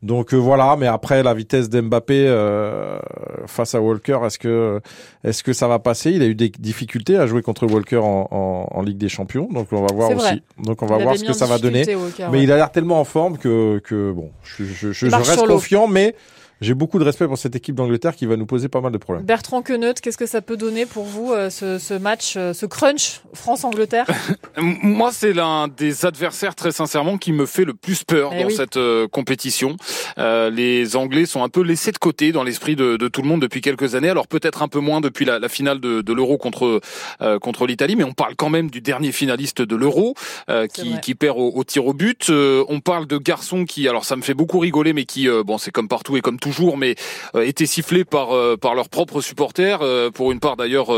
[0.03, 2.99] Donc euh, voilà, mais après la vitesse d'Mbappé euh,
[3.47, 4.81] face à Walker, est-ce que,
[5.23, 6.11] est-ce que ça va passer?
[6.11, 9.47] Il a eu des difficultés à jouer contre Walker en, en, en Ligue des Champions,
[9.49, 10.17] donc on va voir aussi.
[10.17, 10.41] vrai.
[10.61, 11.95] Donc on va Il voir ce que ça va donner.
[11.95, 12.43] Walker, mais ouais.
[12.43, 15.29] il a l'air tellement en forme que, que bon, je, je, je, Il je marche
[15.29, 16.15] reste confiant, mais
[16.63, 18.97] j'ai beaucoup de respect pour cette équipe d'Angleterre qui va nous poser pas mal de
[18.97, 19.25] problèmes.
[19.25, 22.65] Bertrand Queneut, qu'est-ce que ça peut donner pour vous euh, ce, ce match, euh, ce
[22.65, 24.05] crunch France-Angleterre
[24.57, 28.47] Moi, c'est l'un des adversaires, très sincèrement, qui me fait le plus peur Eh dans
[28.47, 28.55] oui.
[28.55, 29.75] cette euh, compétition.
[30.17, 33.27] Euh, les Anglais sont un peu laissés de côté dans l'esprit de, de tout le
[33.27, 34.09] monde depuis quelques années.
[34.09, 36.81] Alors peut-être un peu moins depuis la, la finale de, de l'Euro contre
[37.21, 40.15] euh, contre l'Italie, mais on parle quand même du dernier finaliste de l'Euro
[40.49, 42.29] euh, qui, perd au, au tir au but.
[42.29, 45.43] Euh, on parle de garçons qui, alors ça me fait beaucoup rigoler, mais qui, euh,
[45.43, 46.95] bon, c'est comme partout et comme toujours, mais
[47.35, 49.79] euh, étaient sifflés par euh, par leurs propres supporters.
[49.81, 50.89] euh, pour une part d'ailleurs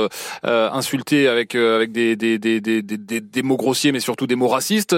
[0.43, 4.95] insultés avec avec des des, des, des, des, mots grossiers, mais surtout des mots racistes.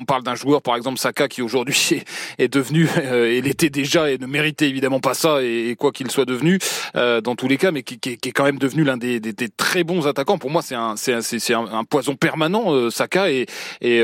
[0.00, 2.02] On parle d'un joueur, par exemple Saka, qui aujourd'hui
[2.38, 5.92] est, devenu, euh, il était déjà et ne méritait évidemment pas ça, et, et quoi
[5.92, 6.58] qu'il soit devenu,
[6.94, 9.20] dans tous les cas, mais qui, qui, qui est quand même devenu l'un des,
[9.56, 10.38] très bons attaquants.
[10.38, 12.90] Pour moi, c'est un c'est un, un, poison permanent.
[12.90, 13.46] Saka et
[13.80, 13.98] et,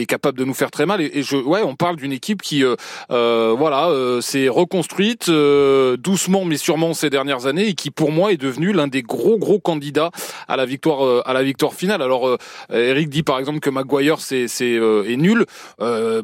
[0.00, 1.00] et capable de nous faire très mal.
[1.00, 2.64] Et, et je ouais, on parle d'une équipe qui
[3.10, 8.10] euh, voilà euh, s'est reconstruite euh, doucement mais sûrement ces dernières années et qui pour
[8.10, 10.10] moi est devenu l'un des gros gros candidats
[10.48, 12.02] à la victoire euh, à la victoire finale.
[12.02, 12.36] Alors euh,
[12.70, 15.44] Eric dit par exemple que Maguire c'est c'est euh, est nul.
[15.80, 16.22] Euh,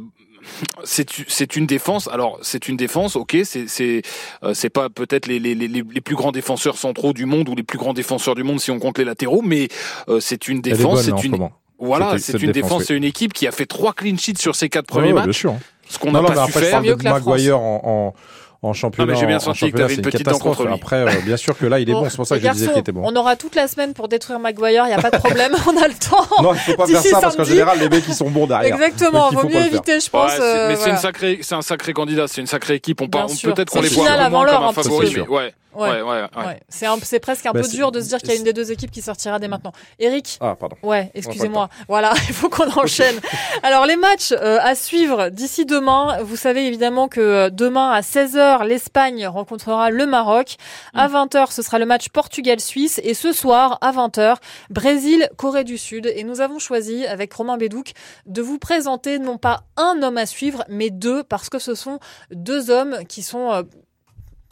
[0.83, 2.09] c'est c'est une défense.
[2.09, 3.37] Alors c'est une défense, ok.
[3.45, 4.03] C'est c'est
[4.43, 7.55] euh, c'est pas peut-être les, les les les plus grands défenseurs centraux du monde ou
[7.55, 9.69] les plus grands défenseurs du monde si on compte les latéraux, mais
[10.09, 11.03] euh, c'est une défense.
[11.03, 11.49] C'est ce une
[11.79, 12.85] voilà, c'est une défense, défense, oui.
[12.89, 15.25] c'est une équipe qui a fait trois clean sheets sur ses quatre premiers ouais, matchs.
[15.25, 15.55] bien sûr.
[15.89, 16.83] Ce qu'on n'a non, pas mais su après, je faire.
[16.83, 18.15] parle de Maguire en, en,
[18.63, 19.11] en championnat.
[19.11, 20.57] Ah, mais j'ai bien en- en senti que t'avais c'est une petite dent catastrophe.
[20.59, 20.75] contre lui.
[20.75, 22.09] Après, euh, bien sûr que là, il est bon.
[22.09, 23.03] C'est pour ça que je disais qu'il était bon.
[23.05, 25.77] On aura toute la semaine pour détruire Maguire, il n'y a pas de problème, on
[25.83, 26.43] a le temps.
[26.43, 28.75] Non, il faut pas faire ça parce qu'en général, les mecs, ils sont bons derrière.
[28.75, 30.31] Exactement, Donc, il faut mieux éviter, je pense.
[30.33, 30.93] Ouais, euh, mais c'est voilà.
[30.95, 33.01] une sacrée, c'est un sacré candidat, c'est une sacrée équipe.
[33.01, 33.53] On, sûr.
[33.55, 35.55] peut-être qu'on les le voit avant l'heure, comme un petit favori, ouais.
[35.75, 36.45] Ouais, Ouais, ouais, ouais.
[36.47, 36.61] Ouais.
[36.69, 38.37] C'est un- c'est presque un Bah, peu c'est- dur de se dire qu'il y a
[38.37, 39.73] une des deux équipes qui sortira dès maintenant.
[39.99, 40.77] Eric Ah, pardon.
[40.83, 41.69] Ouais, excusez-moi.
[41.89, 43.19] Voilà, il faut qu'on enchaîne.
[43.63, 46.19] Alors les matchs euh, à suivre d'ici demain.
[46.23, 50.57] Vous savez évidemment que euh, demain à 16h, l'Espagne rencontrera le Maroc.
[50.95, 53.01] À 20h, ce sera le match Portugal-Suisse.
[53.05, 54.37] Et ce soir, à 20h,
[54.71, 56.07] Brésil-Corée du Sud.
[56.15, 57.93] Et nous avons choisi, avec Romain Bédouc,
[58.27, 61.99] de vous présenter non pas un homme à suivre, mais deux, parce que ce sont
[62.31, 63.53] deux hommes qui sont...
[63.53, 63.63] euh,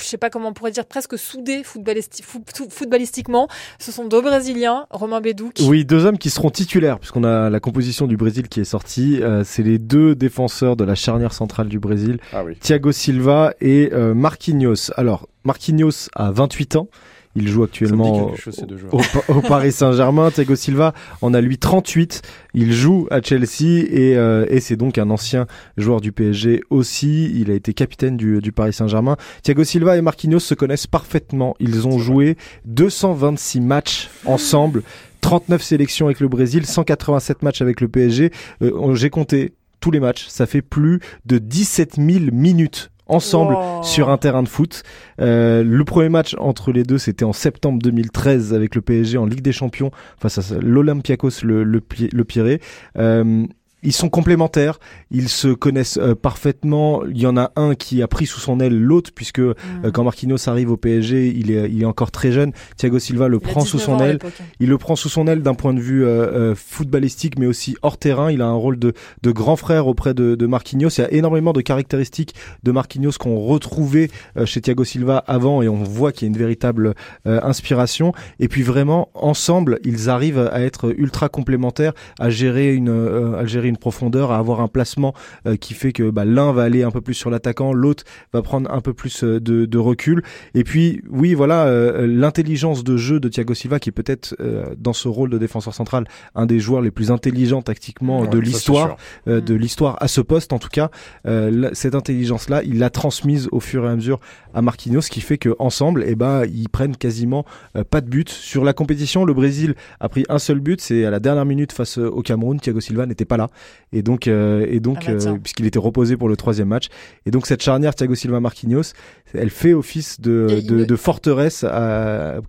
[0.02, 2.22] je sais pas comment on pourrait dire, presque soudés footballisti-
[2.70, 3.48] footballistiquement.
[3.78, 5.54] Ce sont deux Brésiliens, Romain Bédouc.
[5.66, 9.22] Oui, deux hommes qui seront titulaires, puisqu'on a la composition du Brésil qui est sortie.
[9.22, 12.56] Euh, c'est les deux défenseurs de la charnière centrale du Brésil, Ah oui.
[12.60, 14.90] Thiago Silva et euh, Marquinhos.
[14.96, 16.88] Alors, Marquinhos a 28 ans.
[17.36, 18.60] Il joue actuellement chose,
[18.90, 20.32] au, Pa- au Paris Saint-Germain.
[20.32, 22.22] Thiago Silva en a lui 38.
[22.54, 27.30] Il joue à Chelsea et, euh, et c'est donc un ancien joueur du PSG aussi.
[27.38, 29.16] Il a été capitaine du, du Paris Saint-Germain.
[29.44, 31.54] Thiago Silva et Marquinhos se connaissent parfaitement.
[31.60, 32.36] Ils ont joué
[32.84, 34.82] 226 matchs ensemble.
[35.20, 38.32] 39 sélections avec le Brésil, 187 matchs avec le PSG.
[38.62, 40.26] Euh, J'ai compté tous les matchs.
[40.28, 43.82] Ça fait plus de 17 000 minutes ensemble Wow.
[43.82, 44.82] sur un terrain de foot.
[45.20, 49.26] Euh, le premier match entre les deux, c'était en septembre 2013 avec le PSG en
[49.26, 51.82] Ligue des Champions face à l'Olympiakos le, le,
[52.12, 52.60] le Pirée.
[52.96, 53.44] Euh,
[53.82, 54.78] ils sont complémentaires,
[55.10, 57.04] ils se connaissent euh, parfaitement.
[57.06, 59.54] Il y en a un qui a pris sous son aile l'autre, puisque euh,
[59.92, 62.52] quand Marquinhos arrive au PSG, il est, il est encore très jeune.
[62.76, 64.18] Thiago Silva le Il prend sous 19 son aile.
[64.60, 67.76] Il le prend sous son aile d'un point de vue euh, euh, footballistique, mais aussi
[67.82, 68.30] hors terrain.
[68.30, 70.90] Il a un rôle de, de grand frère auprès de, de Marquinhos.
[70.90, 74.10] Il y a énormément de caractéristiques de Marquinhos qu'on retrouvait
[74.44, 76.94] chez Thiago Silva avant, et on voit qu'il y a une véritable
[77.26, 78.12] euh, inspiration.
[78.38, 83.46] Et puis vraiment, ensemble, ils arrivent à être ultra complémentaires, à gérer une, euh, à
[83.46, 85.14] gérer une profondeur, à avoir un placement
[85.46, 88.42] euh, qui fait que bah, l'un va aller un peu plus sur l'attaquant, l'autre va
[88.42, 90.22] prendre un peu plus euh, de, de recul.
[90.54, 94.74] Et puis, oui, voilà, euh, l'intelligence de jeu de Thiago Silva, qui est peut-être euh,
[94.76, 96.04] dans ce rôle de défenseur central
[96.34, 98.96] un des joueurs les plus intelligents tactiquement Ouais, de l'histoire,
[99.28, 100.90] euh, de l'histoire à ce poste en tout cas.
[101.26, 104.20] Euh, là, cette intelligence-là, il l'a transmise au fur et à mesure
[104.52, 107.44] à Marquinhos, ce qui fait que ensemble, eh ben, ils prennent quasiment
[107.76, 109.24] euh, pas de but sur la compétition.
[109.24, 112.58] Le Brésil a pris un seul but, c'est à la dernière minute face au Cameroun.
[112.58, 113.50] Thiago Silva n'était pas là,
[113.92, 116.86] et donc, euh, et donc, Ah bah euh, puisqu'il était reposé pour le troisième match,
[117.26, 118.92] et donc cette charnière Thiago Silva Marquinhos,
[119.34, 121.64] elle fait office de, de, ne- de forteresse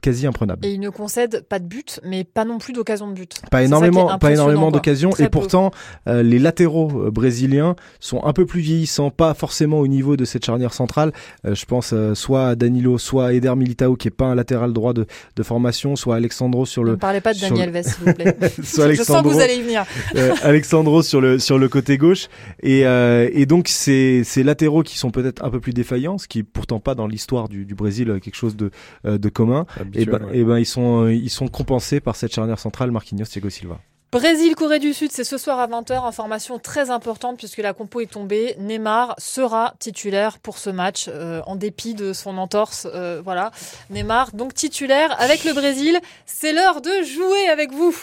[0.02, 0.66] quasi imprenable.
[0.66, 3.36] Et il ne concède pas de but, mais pas non plus d'occasion de but.
[3.50, 5.12] Pas énormément, pas énormément d'occasions.
[5.20, 5.72] Et pourtant,
[6.08, 10.46] euh, les latéraux brésiliens sont un peu plus vieillissants, pas forcément au niveau de cette
[10.46, 11.12] charnière centrale.
[11.44, 14.94] Je pense soit à Danilo, soit à Eder Militao, qui est pas un latéral droit
[14.94, 15.06] de,
[15.36, 16.92] de formation, soit Alexandro sur Ne le.
[16.94, 18.38] me parlez pas de Daniel le- Alves, s'il vous plaît.
[18.64, 19.86] soit Je sens que Alexandro, vous allez y venir.
[20.16, 20.34] euh,
[21.02, 22.28] Sur le sur le côté gauche
[22.62, 26.28] et euh, et donc ces ces latéraux qui sont peut-être un peu plus défaillants, ce
[26.28, 28.72] qui est pourtant pas dans l'histoire du, du Brésil euh, quelque chose de
[29.06, 29.66] euh, de commun.
[29.78, 30.38] Et Habituel, ben ouais.
[30.38, 33.80] et ben ils sont ils sont compensés par cette charnière centrale Marquinhos Thiago Silva.
[34.12, 36.06] Brésil, Corée du Sud, c'est ce soir à 20h.
[36.06, 38.56] Information très importante puisque la compo est tombée.
[38.60, 42.90] Neymar sera titulaire pour ce match euh, en dépit de son entorse.
[42.94, 43.52] euh, voilà,
[43.90, 45.98] Neymar donc titulaire avec le Brésil.
[46.26, 47.96] C'est l'heure de jouer avec vous.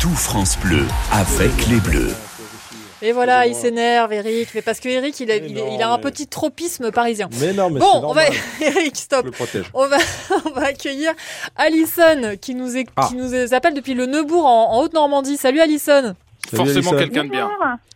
[0.00, 2.14] Tout France Bleu avec les Bleus.
[3.02, 4.48] Et voilà, il s'énerve, Eric.
[4.54, 7.28] Mais parce que Eric, il a, il, non, il a un mais- petit tropisme parisien.
[7.40, 8.22] Mais non, mais bon, on va.
[8.60, 9.20] Eric, stop.
[9.22, 9.70] Je le protège.
[9.74, 9.96] On va,
[10.46, 11.12] on va accueillir
[11.56, 13.06] Alison qui nous, est- Ah.
[13.08, 15.36] qui nous appelle depuis le Neubourg en, en Haute-Normandie.
[15.36, 16.14] Salut Alison.
[16.54, 17.50] Forcément quelqu'un de bien.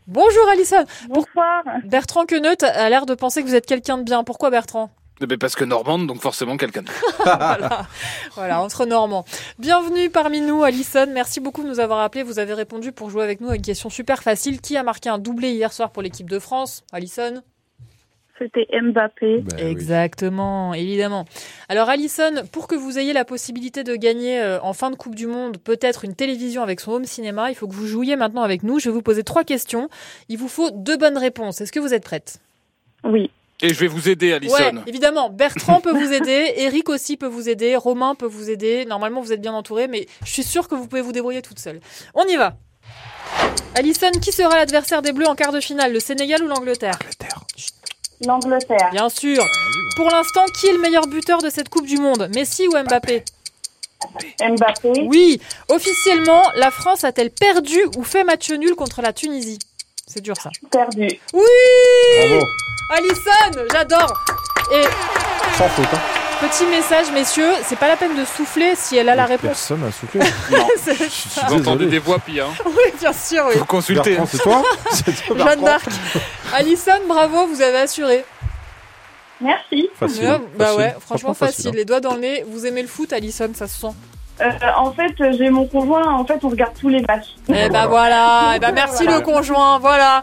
[0.07, 0.84] Bonjour Alison.
[1.09, 1.62] Bonsoir.
[1.84, 4.24] Bertrand Queneut a l'air de penser que vous êtes quelqu'un de bien.
[4.24, 4.90] Pourquoi Bertrand?
[5.21, 6.83] Eh ben, parce que Normande, donc forcément quelqu'un
[7.25, 7.87] voilà.
[8.35, 9.25] voilà, entre Normands.
[9.61, 11.07] Bienvenue parmi nous, Alison.
[11.12, 12.25] Merci beaucoup de nous avoir appelés.
[12.25, 14.61] Vous avez répondu pour jouer avec nous à une question super facile.
[14.61, 16.83] Qui a marqué un doublé hier soir pour l'équipe de France?
[16.93, 17.43] Alison?
[18.41, 19.43] C'était Mbappé.
[19.43, 19.62] Ben oui.
[19.62, 21.25] Exactement, évidemment.
[21.69, 25.15] Alors Alison, pour que vous ayez la possibilité de gagner euh, en fin de Coupe
[25.15, 28.43] du Monde peut-être une télévision avec son home cinéma, il faut que vous jouiez maintenant
[28.43, 28.81] avec nous.
[28.81, 29.89] Je vais vous poser trois questions.
[30.29, 31.61] Il vous faut deux bonnes réponses.
[31.61, 32.41] Est-ce que vous êtes prête?
[33.05, 33.31] Oui.
[33.65, 34.55] Et je vais vous aider, Alison.
[34.55, 35.31] Ouais, évidemment.
[35.31, 38.85] Bertrand peut vous aider, Eric aussi peut vous aider, Romain peut vous aider.
[38.85, 41.59] Normalement, vous êtes bien entouré, mais je suis sûre que vous pouvez vous débrouiller toute
[41.59, 41.81] seule.
[42.15, 42.59] On y va.
[43.75, 46.99] Alison, qui sera l'adversaire des Bleus en quart de finale, le Sénégal ou l'Angleterre?
[48.27, 48.91] L'Angleterre.
[48.93, 49.43] Bien sûr.
[49.97, 52.29] Pour l'instant, qui est le meilleur buteur de cette Coupe du Monde?
[52.35, 53.25] Messi ou Mbappé
[54.43, 55.07] Mbappé.
[55.07, 55.41] Oui.
[55.71, 59.59] Officiellement, la France a-t-elle perdu ou fait match nul contre la Tunisie?
[60.07, 60.51] C'est dur ça.
[60.71, 61.09] Perdu.
[61.33, 61.43] Oui
[62.29, 62.45] Bravo.
[62.91, 64.24] Alison, j'adore.
[64.72, 64.82] Et
[65.57, 65.87] Sans faute.
[65.93, 65.99] Hein.
[66.49, 69.49] petit message, messieurs, c'est pas la peine de souffler si elle a la réponse.
[69.49, 70.20] Personne n'a soufflé.
[70.51, 70.66] Non.
[70.87, 70.93] Je
[71.30, 71.47] ça.
[71.49, 71.87] Vous entendez désolé.
[71.87, 72.47] des voix pires.
[72.47, 72.62] Hein.
[72.66, 73.55] Oui, bien sûr, oui.
[73.57, 74.11] Vous consultez.
[74.16, 74.62] Bertrand, c'est toi
[74.93, 75.87] C'est toi, Jeanne d'Arc.
[76.55, 78.24] Alison, bravo, vous avez assuré.
[79.41, 79.89] Merci.
[79.99, 80.28] Facile.
[80.28, 80.80] Ouais, bah facile.
[80.80, 81.68] ouais, franchement, facile.
[81.68, 81.72] hein.
[81.74, 82.45] Les doigts dans le nez.
[82.49, 83.95] Vous aimez le foot, Alison, ça se sent.
[84.41, 87.28] Euh, en fait, j'ai mon conjoint, en fait, on regarde tous les matchs.
[87.49, 89.20] Eh bah voilà, eh bah merci Voilà.
[89.20, 90.22] le conjoint, voilà.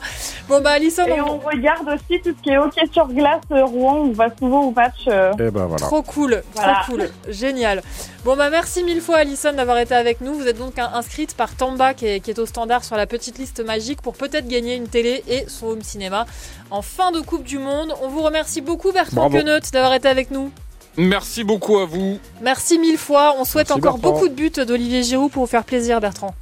[0.49, 3.39] Bon bah Alison, Et on- on regarde aussi tout ce qui est hockey sur glace
[3.53, 5.05] euh, Rouen, on va souvent au match.
[5.07, 5.31] euh.
[5.35, 5.77] Eh ben voilà.
[5.77, 6.81] Trop cool, Voilà.
[6.83, 7.81] trop cool, génial.
[8.25, 10.33] Bon bah merci mille fois Alison d'avoir été avec nous.
[10.33, 13.37] Vous êtes donc inscrite par Tamba qui est, qui est au standard sur la petite
[13.37, 16.25] liste magique pour peut-être gagner une télé et son home cinéma
[16.69, 17.93] en fin de Coupe du Monde.
[18.03, 19.29] On vous remercie beaucoup Bertrand.
[19.29, 20.51] Queneut d'avoir été avec nous.
[20.97, 22.19] Merci beaucoup à vous.
[22.41, 23.35] Merci mille fois.
[23.39, 24.13] On souhaite Merci, encore Bertrand.
[24.13, 26.33] beaucoup de buts d'Olivier Giroud pour vous faire plaisir Bertrand.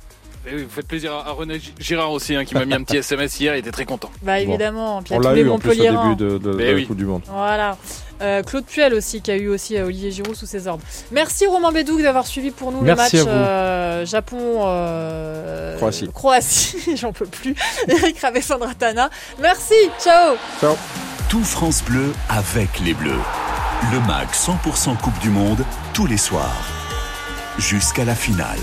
[0.50, 2.82] Et oui, vous faites plaisir à René Gi- Girard aussi, hein, qui m'a mis un
[2.84, 4.10] petit SMS hier, il était très content.
[4.24, 6.38] Bah évidemment, puis à On tous l'a les eu en plus au début de, de-
[6.38, 6.86] de Mais la.
[6.86, 7.22] Coupe du Monde.
[7.28, 7.78] Voilà.
[8.22, 10.84] Euh, Claude Puel aussi, qui a eu aussi euh, Olivier Giroud sous ses ordres.
[11.12, 16.10] Merci Romain Bédouc d'avoir suivi pour nous Merci le match euh, Japon euh, Croatie.
[16.14, 17.56] Croatie, j'en peux plus.
[17.88, 19.10] Eric Ravessandratana.
[19.40, 20.36] Merci, ciao.
[20.60, 20.76] Ciao.
[21.30, 23.22] Tout France Bleu avec les Bleus.
[23.92, 25.64] Le MAC 100% Coupe du Monde
[25.94, 26.66] tous les soirs.
[27.58, 28.60] Jusqu'à la finale.